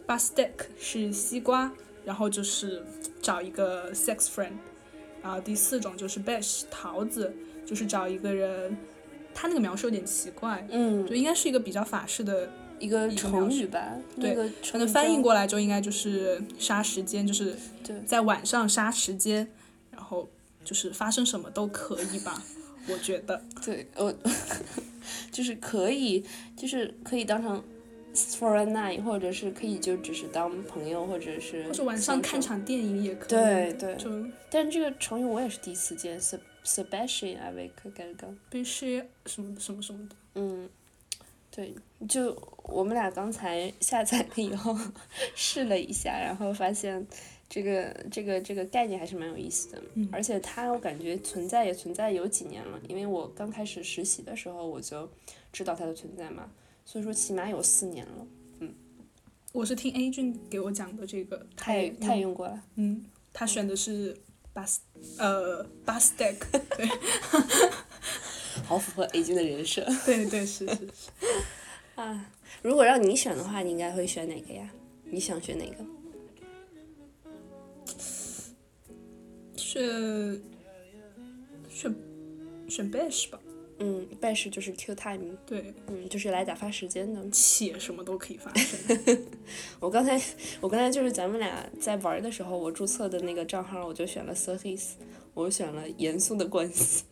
[0.07, 1.73] Bastek 是西瓜，
[2.05, 2.85] 然后就是
[3.23, 4.53] 找一个 sex friend。
[5.23, 8.77] 然后第四种就是 Bash 桃子，就是找一个人，
[9.33, 17.57] 他那个描述有点奇怪，嗯，就应该是一个比较法式的，一个成语吧，对那个反正翻译过来就应该就是杀时间，就是
[18.05, 19.49] 在晚上杀时间，
[19.91, 20.29] 然后
[20.63, 22.43] 就是发生什么都可以吧，
[22.89, 23.43] 我觉得。
[23.65, 24.13] 对，我
[25.31, 26.25] 就是可以，
[26.57, 27.63] 就是可以当成
[28.15, 32.41] for a night，或者是可以就只是当朋友，或者是或者晚上看。
[32.41, 33.29] 场电影也可以。
[33.29, 34.11] 对对就
[34.51, 38.37] 但这个成语我也是第一次见 s e b a s t i a n avec quelqu'un。
[38.51, 40.17] 必须什么什么什么的。
[40.35, 40.69] 嗯，
[41.51, 41.75] 对，
[42.09, 44.77] 就我们俩刚才下载了以后
[45.35, 47.07] 试了一下，然后发现
[47.49, 55.09] 这个这个这个概念还是蛮有意思的，嗯而且它我感觉存在也存在有几年了，因为我刚开始实习的时候我就
[55.53, 56.51] 知道它的存在嘛，
[56.85, 58.27] 所以说起码有四年了，
[58.61, 58.75] 嗯
[59.53, 64.17] 我是听 A 俊给我讲的这个，他也他也用用过了，嗯，他选的是
[64.53, 64.79] bus
[65.19, 66.37] 呃 bus deck，
[66.77, 66.89] 对
[68.65, 70.89] 好符合 A 君的人设 对对是是是，
[72.01, 72.31] 啊。
[72.63, 74.71] 如果让你选的话，你应该会选哪个呀？
[75.05, 75.85] 你想选哪个？
[79.75, 80.41] 选
[81.69, 81.95] 选
[82.69, 83.41] 选 bash 吧，
[83.81, 87.21] 嗯，bash 就是 Q time，对，嗯，就是来打发时间的。
[87.33, 89.27] 且什么都可以发生。
[89.81, 90.21] 我刚才，
[90.61, 94.91] 我刚才就是咱们俩在玩的时候，我注册的那个账号，我就选了 Surface，
[95.35, 97.03] 我选了严肃的关系。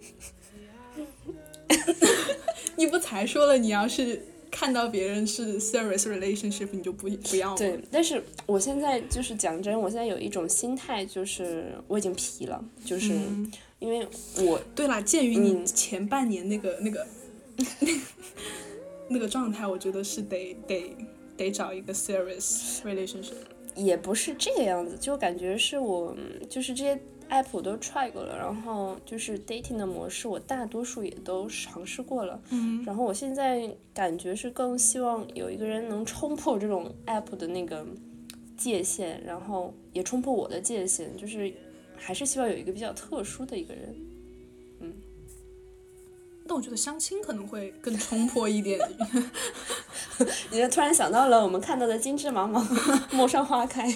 [2.77, 7.56] 你不才说了，你要是看到别人是 serious relationship，你就不不要吗？
[7.56, 14.06] 对，但是我现在就是讲真，我现在有一种心态，就是我已经疲了，就是嗯因为
[14.46, 17.06] 我对啦，鉴于你嗯前半年那个、那个
[19.08, 20.94] 那个状态，我觉得是得得
[21.36, 23.34] 得找一个 serious relationship。
[23.74, 26.14] 也不是这个样子，就感觉是我
[26.50, 27.00] 就是这些
[27.32, 37.86] app 我都 try 过了，然后就是 dating 的模式我大多数也都尝试过了，嗯然后我现在感觉是更希望有一个人能冲破这种 app 的那个
[38.56, 41.50] 界限，然后也冲破我的界限，就是
[41.96, 43.96] 还是希望有一个比较特殊的一个人。
[44.80, 44.92] 嗯，
[46.44, 48.78] 那我觉得相亲可能会更冲破一点。
[50.50, 53.90] 你就突然想到了我们看到的金致茫茫，陌上花开。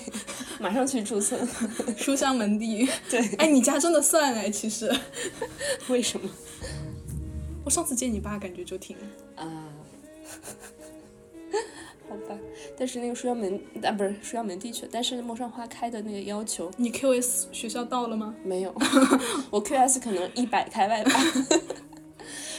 [0.58, 1.38] 马上去注册。
[1.96, 2.88] 书香门第。
[3.10, 4.90] 对，哎，你家真的算哎，其实。
[5.88, 6.28] 为什么？
[7.64, 8.96] 我上次见你爸，感觉就挺
[9.36, 9.44] 啊。
[12.08, 12.38] 好吧，
[12.78, 18.34] 但是那个书香门啊，不是书香门第去，但是陌上花开的那个要求，你 QS 学校到了吗？
[18.44, 18.72] 没有，
[19.50, 21.10] 我 QS 可能一百开外吧。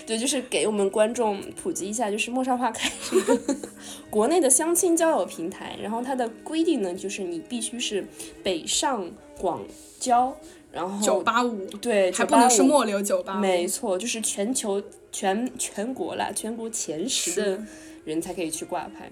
[0.08, 3.38] 对，就是给我们观众普及一下，就是陌上花开是一个
[4.10, 8.08] 国内的相亲交友平台，然后它的规定呢，就是你必须是
[8.42, 9.62] 北上广
[10.00, 10.34] 交，
[10.72, 17.62] 然后九八五，对，还不能是末流九八五，没错，就是全球全全国啦，全国前十的
[18.06, 19.12] 人才可以去挂牌。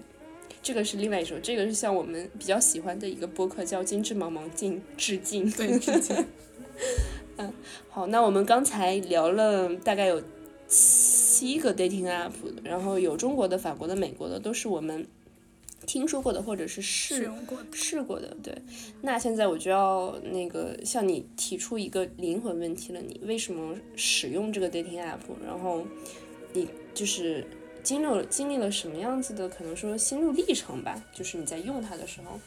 [0.64, 5.48] 这个是另外一首，这个是像我们比较喜欢的一个播客，叫《精致茫茫敬致敬》。
[5.58, 6.26] 对，致敬。
[7.38, 7.54] 嗯，
[7.90, 10.20] 好，那我们刚才聊了大概有
[10.67, 12.32] 七个 dating app，
[12.63, 15.06] 然后有中国的、法国的、美国的，都是我们
[15.86, 17.32] 听说过的或者是试
[17.71, 18.36] 试过的。
[18.41, 18.56] 对，
[19.01, 25.19] 那现在我就要那个向你提出一个灵魂问题了：你为什么使用这个 dating app？
[25.45, 25.86] 然后
[26.54, 27.45] 你就是。
[27.86, 32.39] 经历了经历了什么样子的可能说心路历程吧，就是你在用它的时候，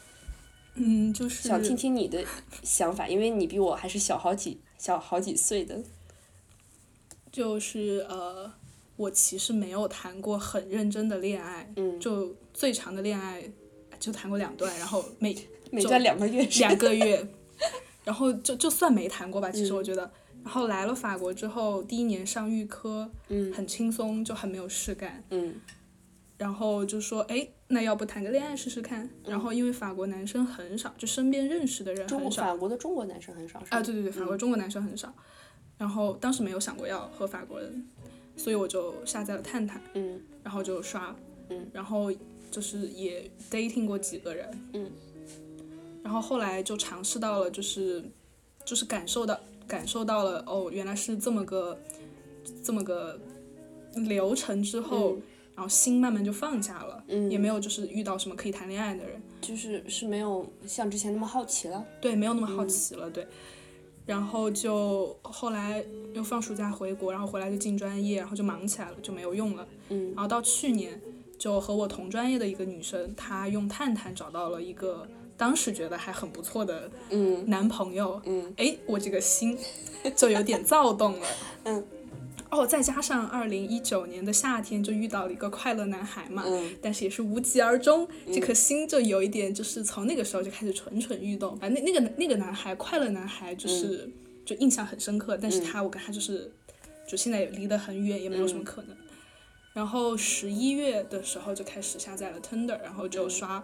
[0.75, 2.21] 嗯，就是想听听你的
[2.61, 5.81] 想法，因为你比我还是小好几小好几岁的。
[7.31, 8.51] 就是呃，
[8.95, 13.43] 我其实没有谈过很认真的恋爱，嗯，就最长的恋爱
[13.99, 15.35] 就谈过两段，然后每
[15.71, 17.27] 每段两个月，两个月，
[18.03, 20.09] 然后就就算没谈过吧，其实我觉得。
[20.41, 25.53] 然后来了法国之后，第一年上预科，嗯，很轻松，就很没有事干，嗯，
[26.37, 29.07] 然后就说，哎，那要不谈个恋爱试试看？
[29.25, 32.43] 然后因为法国男生很少，就身边认识的人很少。
[32.43, 33.59] 法国的中国男生很少。
[33.67, 35.13] 啊，对对对，法国中国男生很少。
[35.79, 37.83] 然后当时没有想过要和法国人，
[38.37, 41.15] 所以我就下载了探探，嗯，然后就刷，
[41.49, 42.13] 嗯，然后
[42.51, 44.91] 就是也 dating 过几个人，嗯，
[46.03, 48.03] 然后后来就尝试到了，就是
[48.63, 49.39] 就是感受到。
[49.69, 51.79] 感受到了哦，原来是这么个
[52.63, 53.19] 这么个
[53.93, 55.15] 流程之后，
[55.53, 63.27] 然后心慢慢就放下了，嗯也没有就是遇到什么可以谈恋爱的人，就是是没有像之前那么好奇了，对，没有那么好奇了，对。
[64.09, 69.67] 然后就后来又放暑假回国，然后回来就进专业，然后就忙起来了，就没有用了。
[69.89, 70.07] 嗯。
[70.15, 70.99] 然后到去年，
[71.37, 75.07] 就和我同专业的一个女生，她用探探找到了一个。
[75.37, 76.91] 当时觉得还很不错的
[77.45, 79.57] 男朋友，嗯，哎，我这个心
[80.13, 81.27] 就有点躁动了，
[81.63, 81.85] 嗯，
[82.49, 94.09] 哦，再加上二零一九年的夏天就遇到了一个快乐男孩嘛，嗯，但是也是无疾而终，这颗心就有一点就是从那个时候就开始蠢蠢欲动啊，那那个那个男孩快乐男孩就是
[94.45, 96.51] 就印象很深刻，但是他我跟他就是
[97.07, 98.95] 就现在也离得很远，也没有什么可能。
[99.73, 103.63] 然后十一月的时候就开始下载了 Tinder，然后就刷，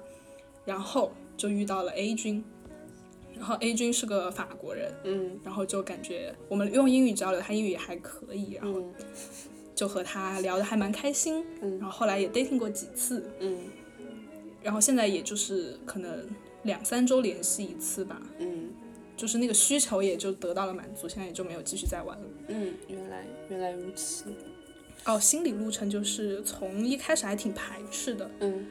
[0.65, 1.11] 然后。
[1.37, 2.41] 就遇到了 A 君，
[3.35, 8.83] 然后 A 君是个法国人，嗯，然后就感觉我们用英语交流，他英语也还可以，然后
[9.75, 13.57] 就和他聊的还蛮开心，嗯，然后后来也 dating 过几次，嗯，
[14.63, 16.27] 然后现在也就是可能
[16.63, 18.69] 两三周联系一次吧，嗯，
[19.17, 24.25] 就是那个需求也就得到了满足，现在也就没有继续再玩了，嗯，原来原来如此，
[25.05, 28.65] 哦，心理路程就是从一开始还挺排斥的，嗯。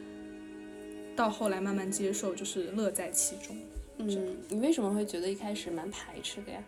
[1.16, 3.56] 到后来慢慢接受，就是乐在其中。
[3.98, 6.58] 嗯，你为什么会觉得一开始蛮排斥的呀？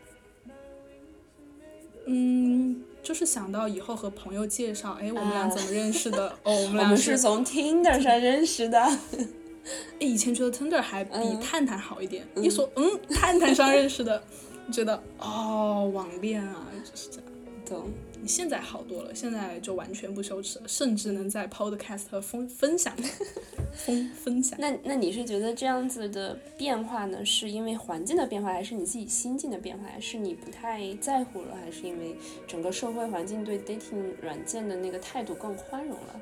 [2.07, 6.29] 嗯，就是想到以后和朋友介绍，哎，我们俩怎么认识的？
[6.45, 8.81] 哦，我们俩是从 Tinder 上认识的。
[9.99, 11.13] 哎以前觉得 Tinder 还比
[11.43, 14.23] 探探好一点，一说嗯，探探上认识的，
[14.71, 17.25] 觉得哦，网恋啊，就是这样。
[17.69, 17.91] 懂。
[18.25, 22.97] 现在好多了，现在就完全不羞耻了，甚至能在 Podcast 分分享，
[23.75, 24.59] 分分享。
[24.61, 36.21] 那那你是觉得这样子的变化呢，是因为环境的变化，还是你自己心境的变化，还是你不太在乎了，还是因为整个社会环境对 dating 软件的那个态度更宽容了？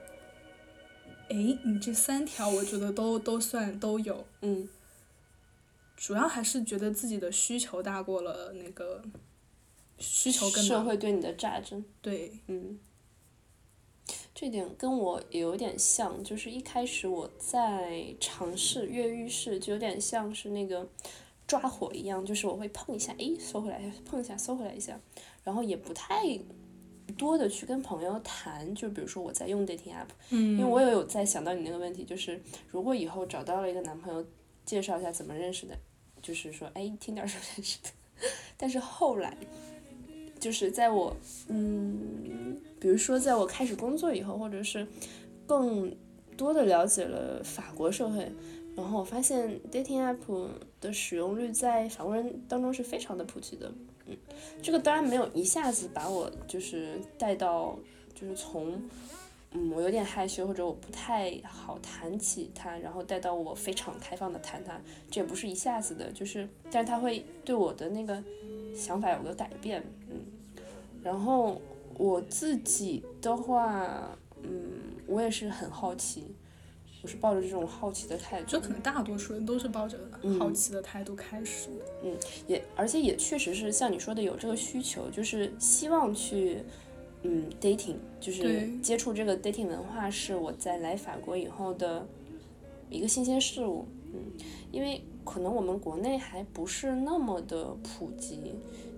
[1.31, 4.69] 哎，你这三条我觉得都都算都有，嗯，
[5.97, 9.03] 主要还是觉得自己的需求大过了那个。
[9.99, 12.79] 需求更社会对你的价值，对，嗯，
[14.35, 20.89] 这点跟我也有点像，就是一开始我在尝试越狱式，就有点像是那个
[21.47, 24.99] 抓火一样，就是我会碰一下，诶，收回来一下，碰一下，收回来一下，
[25.45, 26.39] 然后也不太
[27.17, 34.27] 多的去跟朋友谈，就比如说我在用 dating app，嗯，因为我也有在想到你那个问题，就是如果以后找到了一个男朋友，
[34.67, 35.79] 介绍一下怎么认识的，
[36.21, 37.91] 就是说，哎，听点儿说认识的，
[38.59, 39.37] 但是后来。
[40.45, 41.17] 就是在我，
[41.49, 44.87] 嗯，比如说在我开始工作以后，或者是
[45.47, 45.91] 更
[46.37, 48.31] 多的了解了法国社会，
[48.77, 50.49] 然后我发现 dating app
[50.83, 53.73] 的使用率在法国人当中是非常的普及的。
[54.05, 54.15] 嗯，
[54.61, 57.79] 这个当然没有一下子把我就是带到，
[58.15, 58.79] 就是从，
[59.53, 64.79] 嗯，我有点害羞或者我不太好谈起它，然后带到我非常开放的谈它，
[65.11, 68.23] 这也不是一下子的，就是，但是它会对我的那个
[68.77, 70.21] 想法有个改变，嗯，
[71.05, 71.61] 然后
[71.97, 74.51] 我自己的话，嗯，
[75.07, 76.25] 我也是很好奇。
[77.03, 79.99] 我是抱着这种好奇的态度，就可能大多数人都是抱着
[80.39, 81.85] 好奇的态度开始的。
[82.03, 86.61] 嗯，也而且也确实是像你说的有这个需求，就是希望去
[87.23, 92.07] 嗯 dating，就是接触这个 dating 文化是我在来法国以后的
[92.89, 93.85] 一个新鲜事物。
[94.15, 94.21] 嗯，
[94.73, 98.55] 因为可能我们国内还不是那么的普及。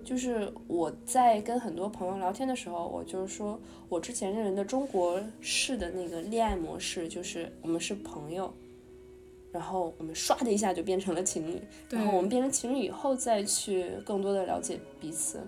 [0.07, 8.49] 就是我在跟很多朋友聊天的时候，我就是说我之前认为的中国式的那个恋爱模式，就是我们是朋友，
[9.51, 15.41] 然后我们唰的一下就变成了情侣，然后我们变成情侣以后再去更多的了解彼此，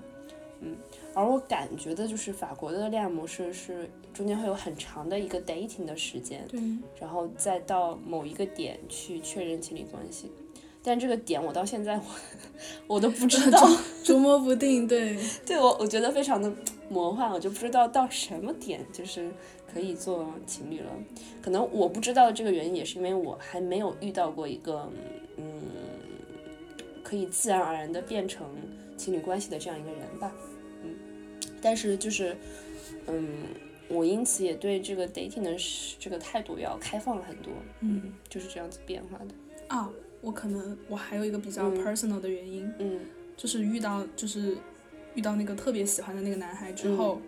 [0.59, 0.75] 嗯，
[1.13, 6.59] 而我感觉的就是法国的恋爱模式是中间会有很长的一个 dating 的时间，对，
[6.99, 10.29] 然后再到某一个点去确认情侣关系。
[10.83, 12.03] 但这个点我到现在我
[12.95, 13.69] 我都不知道，
[14.03, 16.51] 捉摸不定，对， 对我我觉得非常的
[16.89, 19.29] 魔幻，我就不知道到什么点就是
[19.71, 20.91] 可以做情侣了。
[21.41, 24.89] 可能我不知道这个原因也是因为我还没有遇到过一个
[25.37, 25.43] 嗯
[27.03, 28.47] 可以自然而然的变成
[28.97, 30.31] 情侣关系的这样一个人吧，
[30.83, 30.95] 嗯，
[31.61, 32.35] 但是就是
[33.07, 33.27] 嗯
[33.87, 35.55] 我因此也对这个 dating 的
[35.99, 37.51] 这个态度要开放了很多，
[37.81, 39.33] 嗯，就是这样子变化的
[39.67, 39.89] 啊。
[40.21, 42.99] 我可能我还有一个比较 personal 的原因，嗯，
[43.37, 44.57] 就是遇到就是
[45.15, 47.21] 遇到那个特别喜欢的那个男孩之后，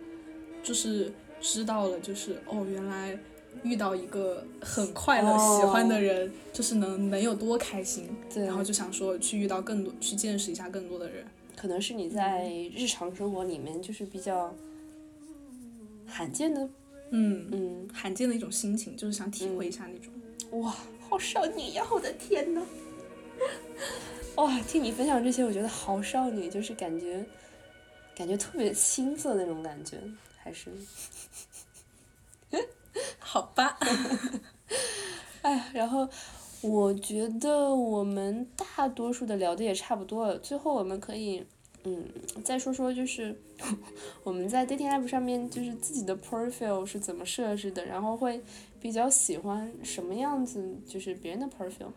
[0.62, 3.18] 就是知道了，就是哦，原来
[3.62, 11.24] 遇到一个很快乐喜欢的人，就是能能有多开心，对，然后就想说去遇到更多，去见识一下更多的人，
[11.56, 14.54] 可能是你在日常生活里面就是比较
[16.06, 16.68] 罕见的，
[17.10, 20.74] 嗯嗯，罕见的一种心情，就是想体会一下那种，哇，
[21.12, 22.66] 好少女呀，我的天呐！
[24.36, 27.22] 哇，听你分享这些，我觉得好少女，就是感觉，
[28.16, 29.98] 感觉特别青涩那种感觉，
[30.38, 30.70] 还是，
[33.20, 33.78] 好吧。
[35.42, 36.08] 哎呀，然后
[36.62, 41.44] 我觉得我们大多数的聊的也差不多了，最后我们可以，
[41.84, 42.08] 嗯，
[42.42, 43.38] 再说说就是
[44.24, 48.42] 我们在 dating app 上面就是自己的 profile 是怎么设置的，然后会
[48.82, 51.92] 比较喜欢什么样子，就是别人的 profile。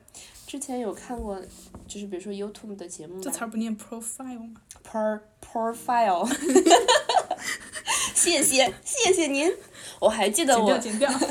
[0.45, 1.41] 之前有看过，
[1.88, 3.19] 就是比如说 YouTube 的节目。
[3.19, 6.29] 这词儿不念 profile 吗？pro profile。
[8.13, 9.51] 谢谢谢谢您，
[9.99, 10.77] 我还记得我。
[10.77, 11.29] 剪掉剪 掉。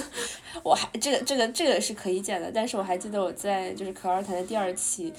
[0.64, 5.12] 我还这个这个这个是可以剪的，但是我还记得我在就是可儿谈的第二期，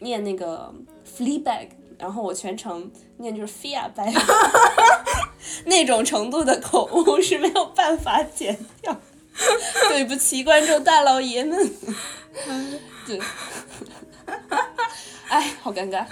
[0.00, 0.72] 念那个
[1.16, 1.68] Fleabag，
[1.98, 4.12] 然后我全程念就是 Feabag，
[5.64, 8.98] 那种程度的口误是没有办法剪掉，
[9.88, 11.70] 对不起观众大老爷们。
[13.06, 13.20] 对，
[15.28, 16.06] 哎，好尴尬。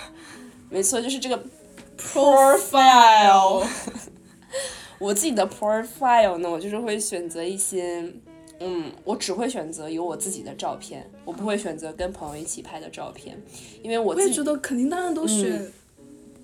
[0.68, 1.45] 没错，就是这个
[1.99, 3.66] profile。
[4.99, 8.05] 我自己的 profile 呢，我就是会选择一些，
[8.61, 13.41] 嗯，我只会选择有我自己的照片，我不会选择跟朋友一起拍的照片，
[13.83, 15.73] 因为我自己觉得肯定当然都选。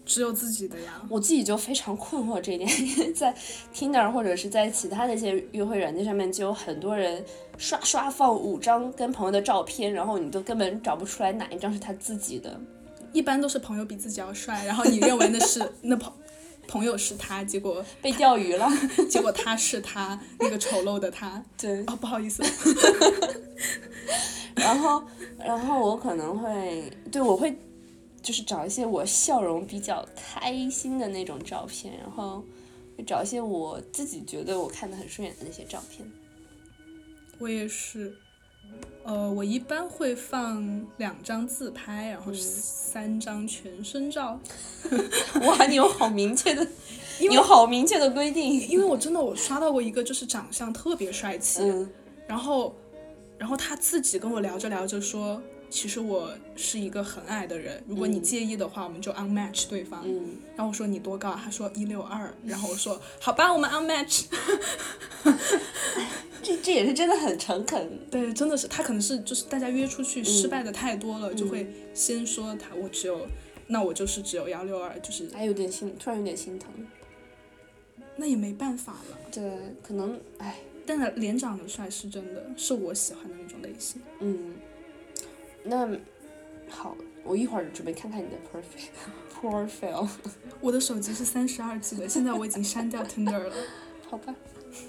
[0.06, 3.34] 只有自己的呀，我自己就非常困惑这一点，因 为在
[3.74, 7.22] Tinder 或者是在其他的一些约会软件上面，就有很多人
[7.58, 12.58] 刷刷放五张跟朋友的照片，然后你都根本找不出来哪一张是他自己的。
[13.12, 16.12] 一般都是朋友比自己要帅，然后你认为那是 那朋
[16.68, 18.68] 朋友是他，结果被钓鱼了，
[19.10, 21.42] 结果他是他那个丑陋的他。
[21.58, 22.42] 对，哦，不好意思。
[24.54, 25.02] 然后，
[25.38, 27.56] 然后我可能会，对我会。
[28.26, 32.42] 就是找一些我笑容比较开心的那种照片，然后
[33.06, 36.10] 找一些我自己觉得我看的很顺眼的那些照片。
[37.38, 38.16] 我也是，
[39.04, 44.40] 呃，我一般会放两张自拍，然后三张全身照。
[45.46, 46.66] 哇，你有好明确的，
[47.30, 48.60] 有好明确的规定。
[48.68, 51.60] 因为我真的我刷到过一个，就是长相特别帅气，
[52.26, 52.74] 然后，
[53.38, 55.40] 然后他自己跟我聊着聊着说。
[55.68, 60.04] 其实我是一个很矮的人，如果你介意的话，我们就 unmatch 对方。
[60.54, 61.34] 然后我说你多高？
[61.34, 62.32] 他说一六二。
[62.44, 64.24] 然后我说 好吧，我们 unmatch。
[66.42, 67.98] 这这也是真的很诚恳。
[68.10, 73.26] 对，真的是他可能是就是大家约出去失败的太多了，就会先说他我只有，
[73.66, 76.70] 那我就是只有幺六二，就是还有点心，突然有点心疼。
[78.16, 79.18] 那也没办法了。
[79.32, 84.00] 对，可能哎，但是脸长得帅是真的是我喜欢的那种类型。
[84.20, 84.54] 嗯。
[85.66, 85.88] 那
[86.68, 90.08] 好，我一会儿准备看看你的 profile profile。
[90.60, 93.54] 我的手机是三十二 G 的，现在我已经删掉 Tinder 了。
[94.08, 94.34] 好吧，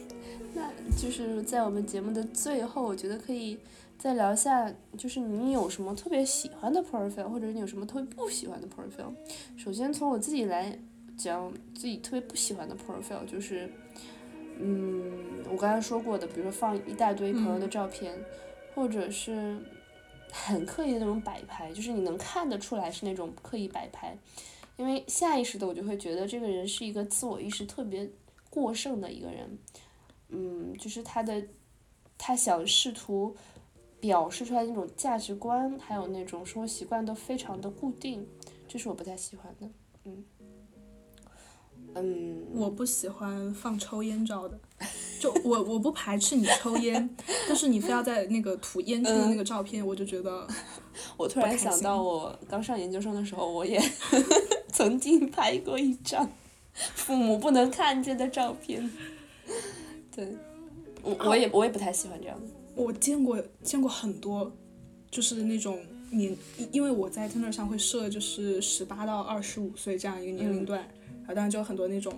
[0.54, 3.58] 那就是在我们节目的最后，我觉得可以
[3.98, 9.14] 再聊一下，就是你有什么特别喜欢的 profile，或者你有什么特别不喜欢的 profile。
[9.58, 10.78] 首先从我自己来
[11.18, 13.68] 讲，自己特别不喜欢的 profile 就是，
[14.60, 18.14] 嗯，我刚才说过的，比如说放一大堆朋友的照片，
[18.76, 19.58] 或者是
[20.46, 24.18] 很刻意的那种摆拍，就是你能看得出来是那种刻意摆拍。
[24.78, 28.08] 因为下意识的我就会觉得这个人是一个自我意识特别
[28.50, 29.58] 过剩的一个人，
[30.30, 31.44] 嗯，就是他的
[32.16, 33.36] 他想试图
[34.00, 38.28] 表示出来那种价值观，还有那种生活习惯都非常的固定，
[38.68, 39.68] 这是我不太喜欢的，
[40.06, 40.24] 嗯，
[42.02, 44.60] 嗯，我不喜欢放抽烟照的，
[45.20, 47.10] 就我我不排斥你抽烟，
[47.48, 50.48] 但是你非要在那个吐烟圈的那个照片，我就觉得
[51.18, 53.82] 我突然想到，我刚上研究生的时候，我也
[54.72, 56.30] 曾经拍过一张
[56.76, 58.90] 父母不能看见的照片，
[60.16, 60.36] 对，
[61.02, 64.52] 我我也我也不太喜欢这样的，我见过见过很多，
[65.10, 65.80] 就是那种
[66.12, 70.88] 年，因因为我在 Tinder 上会设就是十八到二十五岁这样一个年龄段，
[71.28, 72.14] 然后当然就有很多那种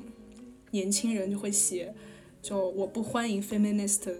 [0.69, 1.91] 年轻人就会写，
[2.43, 4.13] 就我不欢迎 feminist，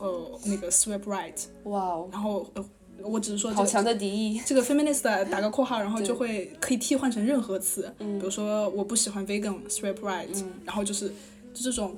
[0.00, 2.64] 呃那个 swipe right，哇哦，然后呃
[3.04, 11.08] 我只是说这个好强的敌意，这个 feminist 打个括号，然后就会可以替换成任何词，嗯比如说我不喜欢 vegan swipe right，、嗯然后就是
[11.54, 11.96] 就这种，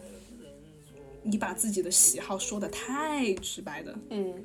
[1.23, 4.45] 你把自己的喜好说的太直白的，嗯。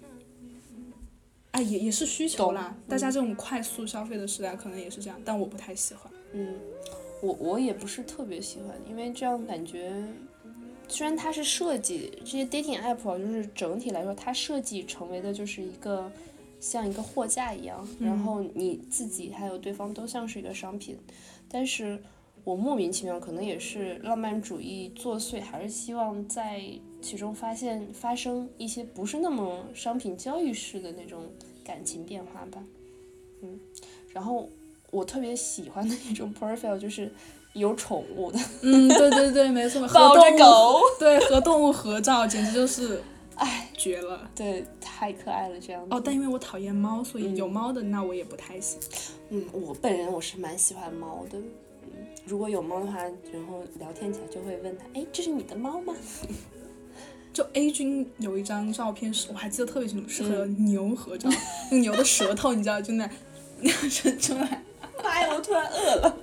[1.51, 2.75] 哎，也也是需求啦。
[2.85, 6.11] 大家这种快速消费的时代，可能也是这样，但我不太喜欢。
[6.33, 6.53] 嗯，
[7.25, 9.91] 我我也不是特别喜欢，因为这样感觉，
[10.87, 16.11] 虽然它是设计这些 dating app 啊，就是整体来说，它设计成为的就是一个
[16.59, 20.95] 像一个货架一样，然后你自己还有对方都像是一个商品，
[21.49, 21.99] 但是
[22.43, 26.61] 我莫名其妙可能也是浪漫主义作祟，还是希望在
[27.01, 31.23] 其中发现发生一些不是那么商品交易式的那种
[31.63, 32.63] 感情变化吧，
[33.41, 33.59] 嗯，
[34.13, 34.47] 然后。
[34.95, 37.11] 我特别喜欢的一种 profile 就是
[37.53, 43.01] 有宠物的，嗯，对对对，没错， 和抱着狗，对，和动物合照，简直就是，
[43.35, 44.29] 哎，绝了。
[44.33, 45.89] 对，太可爱了这样子。
[45.93, 48.89] 哦，但因为我讨厌猫，所以有猫的那我也不太喜欢。
[49.29, 51.37] 嗯，我本人我是蛮喜欢猫的。
[51.83, 55.93] 嗯，如果有猫的话，然后聊天起来就会问他，哎，这是你的猫吗？
[57.33, 61.29] 就 A 君有一张照片是，我还记得特别清楚，是和嗯牛合照，
[61.69, 63.09] 那个牛的舌头你知道，就那
[63.59, 64.63] 那样伸出来。
[65.03, 66.17] 妈呀，我突然饿了。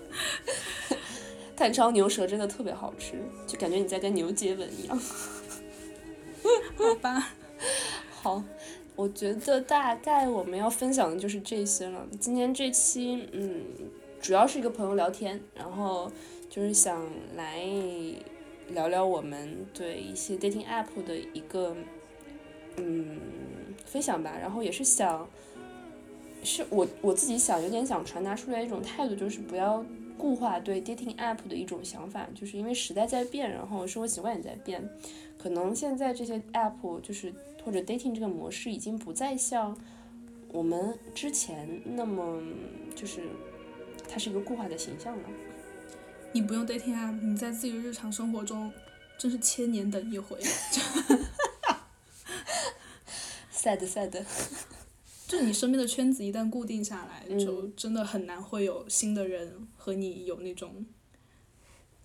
[1.63, 3.15] 炭烧牛舌真的特别好吃，
[3.47, 4.99] 就感觉你在跟牛接吻一样。
[6.75, 7.29] 好吧，
[8.11, 8.43] 好，
[8.97, 12.05] 我觉得大概我们要分享的就是这些了。
[12.19, 13.61] 今天这期，嗯，
[14.21, 16.11] 主要是一个朋友聊天，然后
[16.51, 17.01] 就是想
[17.37, 17.65] 来
[18.71, 21.77] 聊聊我们对一些 dating app 的一个
[22.77, 23.21] 嗯
[23.87, 25.29] 分享吧，然后也是想，
[26.43, 29.85] 是我我自己想有点想传达出来一种态度，就是不要
[30.19, 34.89] 固化对 dating app 的一种想法，就是因为时代在变，然后生活习惯也在变，
[35.39, 37.35] 可能现在这些 app 就是
[37.65, 39.77] 或者 dating 这个模式已经不再像
[40.49, 42.43] 我们之前那么
[42.95, 43.23] 就是
[44.09, 45.29] 它是一个固化的形象了。
[46.33, 48.73] 你不用 dating app，你在自己日常生活中
[49.19, 50.39] 真是千年等一回。
[53.53, 54.25] sad sad，
[55.33, 60.85] 就你身边的圈子一旦固定下来，嗯就真的很难会有新的人和你有那种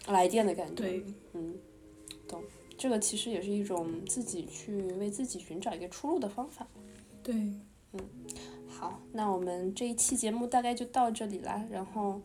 [0.07, 0.75] 来电的感觉。
[0.75, 1.03] 对，
[1.33, 1.57] 嗯，
[2.25, 2.41] 懂。
[2.77, 6.65] 这个其实也是一种自己去为自己寻找一个出路的方法。
[7.21, 7.35] 对，
[7.91, 7.99] 嗯
[8.69, 11.67] 好，那我们这一期节目大概就到这里啦。
[11.69, 12.21] 然后，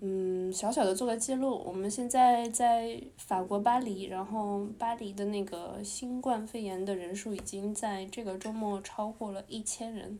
[0.00, 10.18] 嗯，小小的做个记录，我们现在在法国巴黎，然后巴黎的那个新冠肺炎的人数已经在这个周末超过了一千人。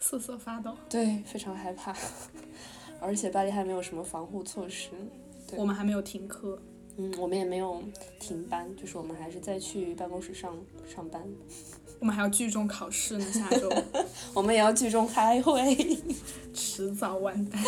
[0.00, 0.76] 瑟瑟发抖。
[0.88, 1.94] 对，非常害怕，
[3.00, 4.90] 而且巴黎还没有什么防护措施。
[5.48, 6.60] 对我们还没有停课，
[6.96, 7.82] 嗯，我们也没有
[8.18, 10.56] 停班，就是我们还是在去办公室上
[10.86, 11.22] 上班。
[11.98, 13.72] 我们还要聚众考试呢，下周
[14.34, 15.76] 我们也要聚众开会。
[16.54, 17.60] 迟早完蛋。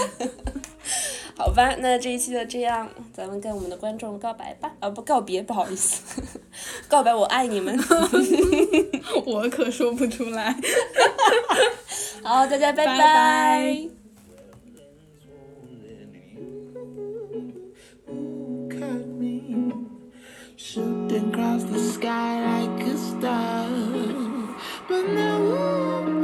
[1.37, 4.73] 好吧，那这一期就这样，咱们跟我们的观众告白吧。
[4.81, 6.23] 啊，不，告别，不好意思。
[6.89, 7.79] 告白，我爱你们。
[9.27, 10.57] 我可说不出来。
[12.23, 13.89] 好，大家拜拜。
[20.57, 24.18] Shook Cross the Sky like a star。
[24.89, 26.18] but now.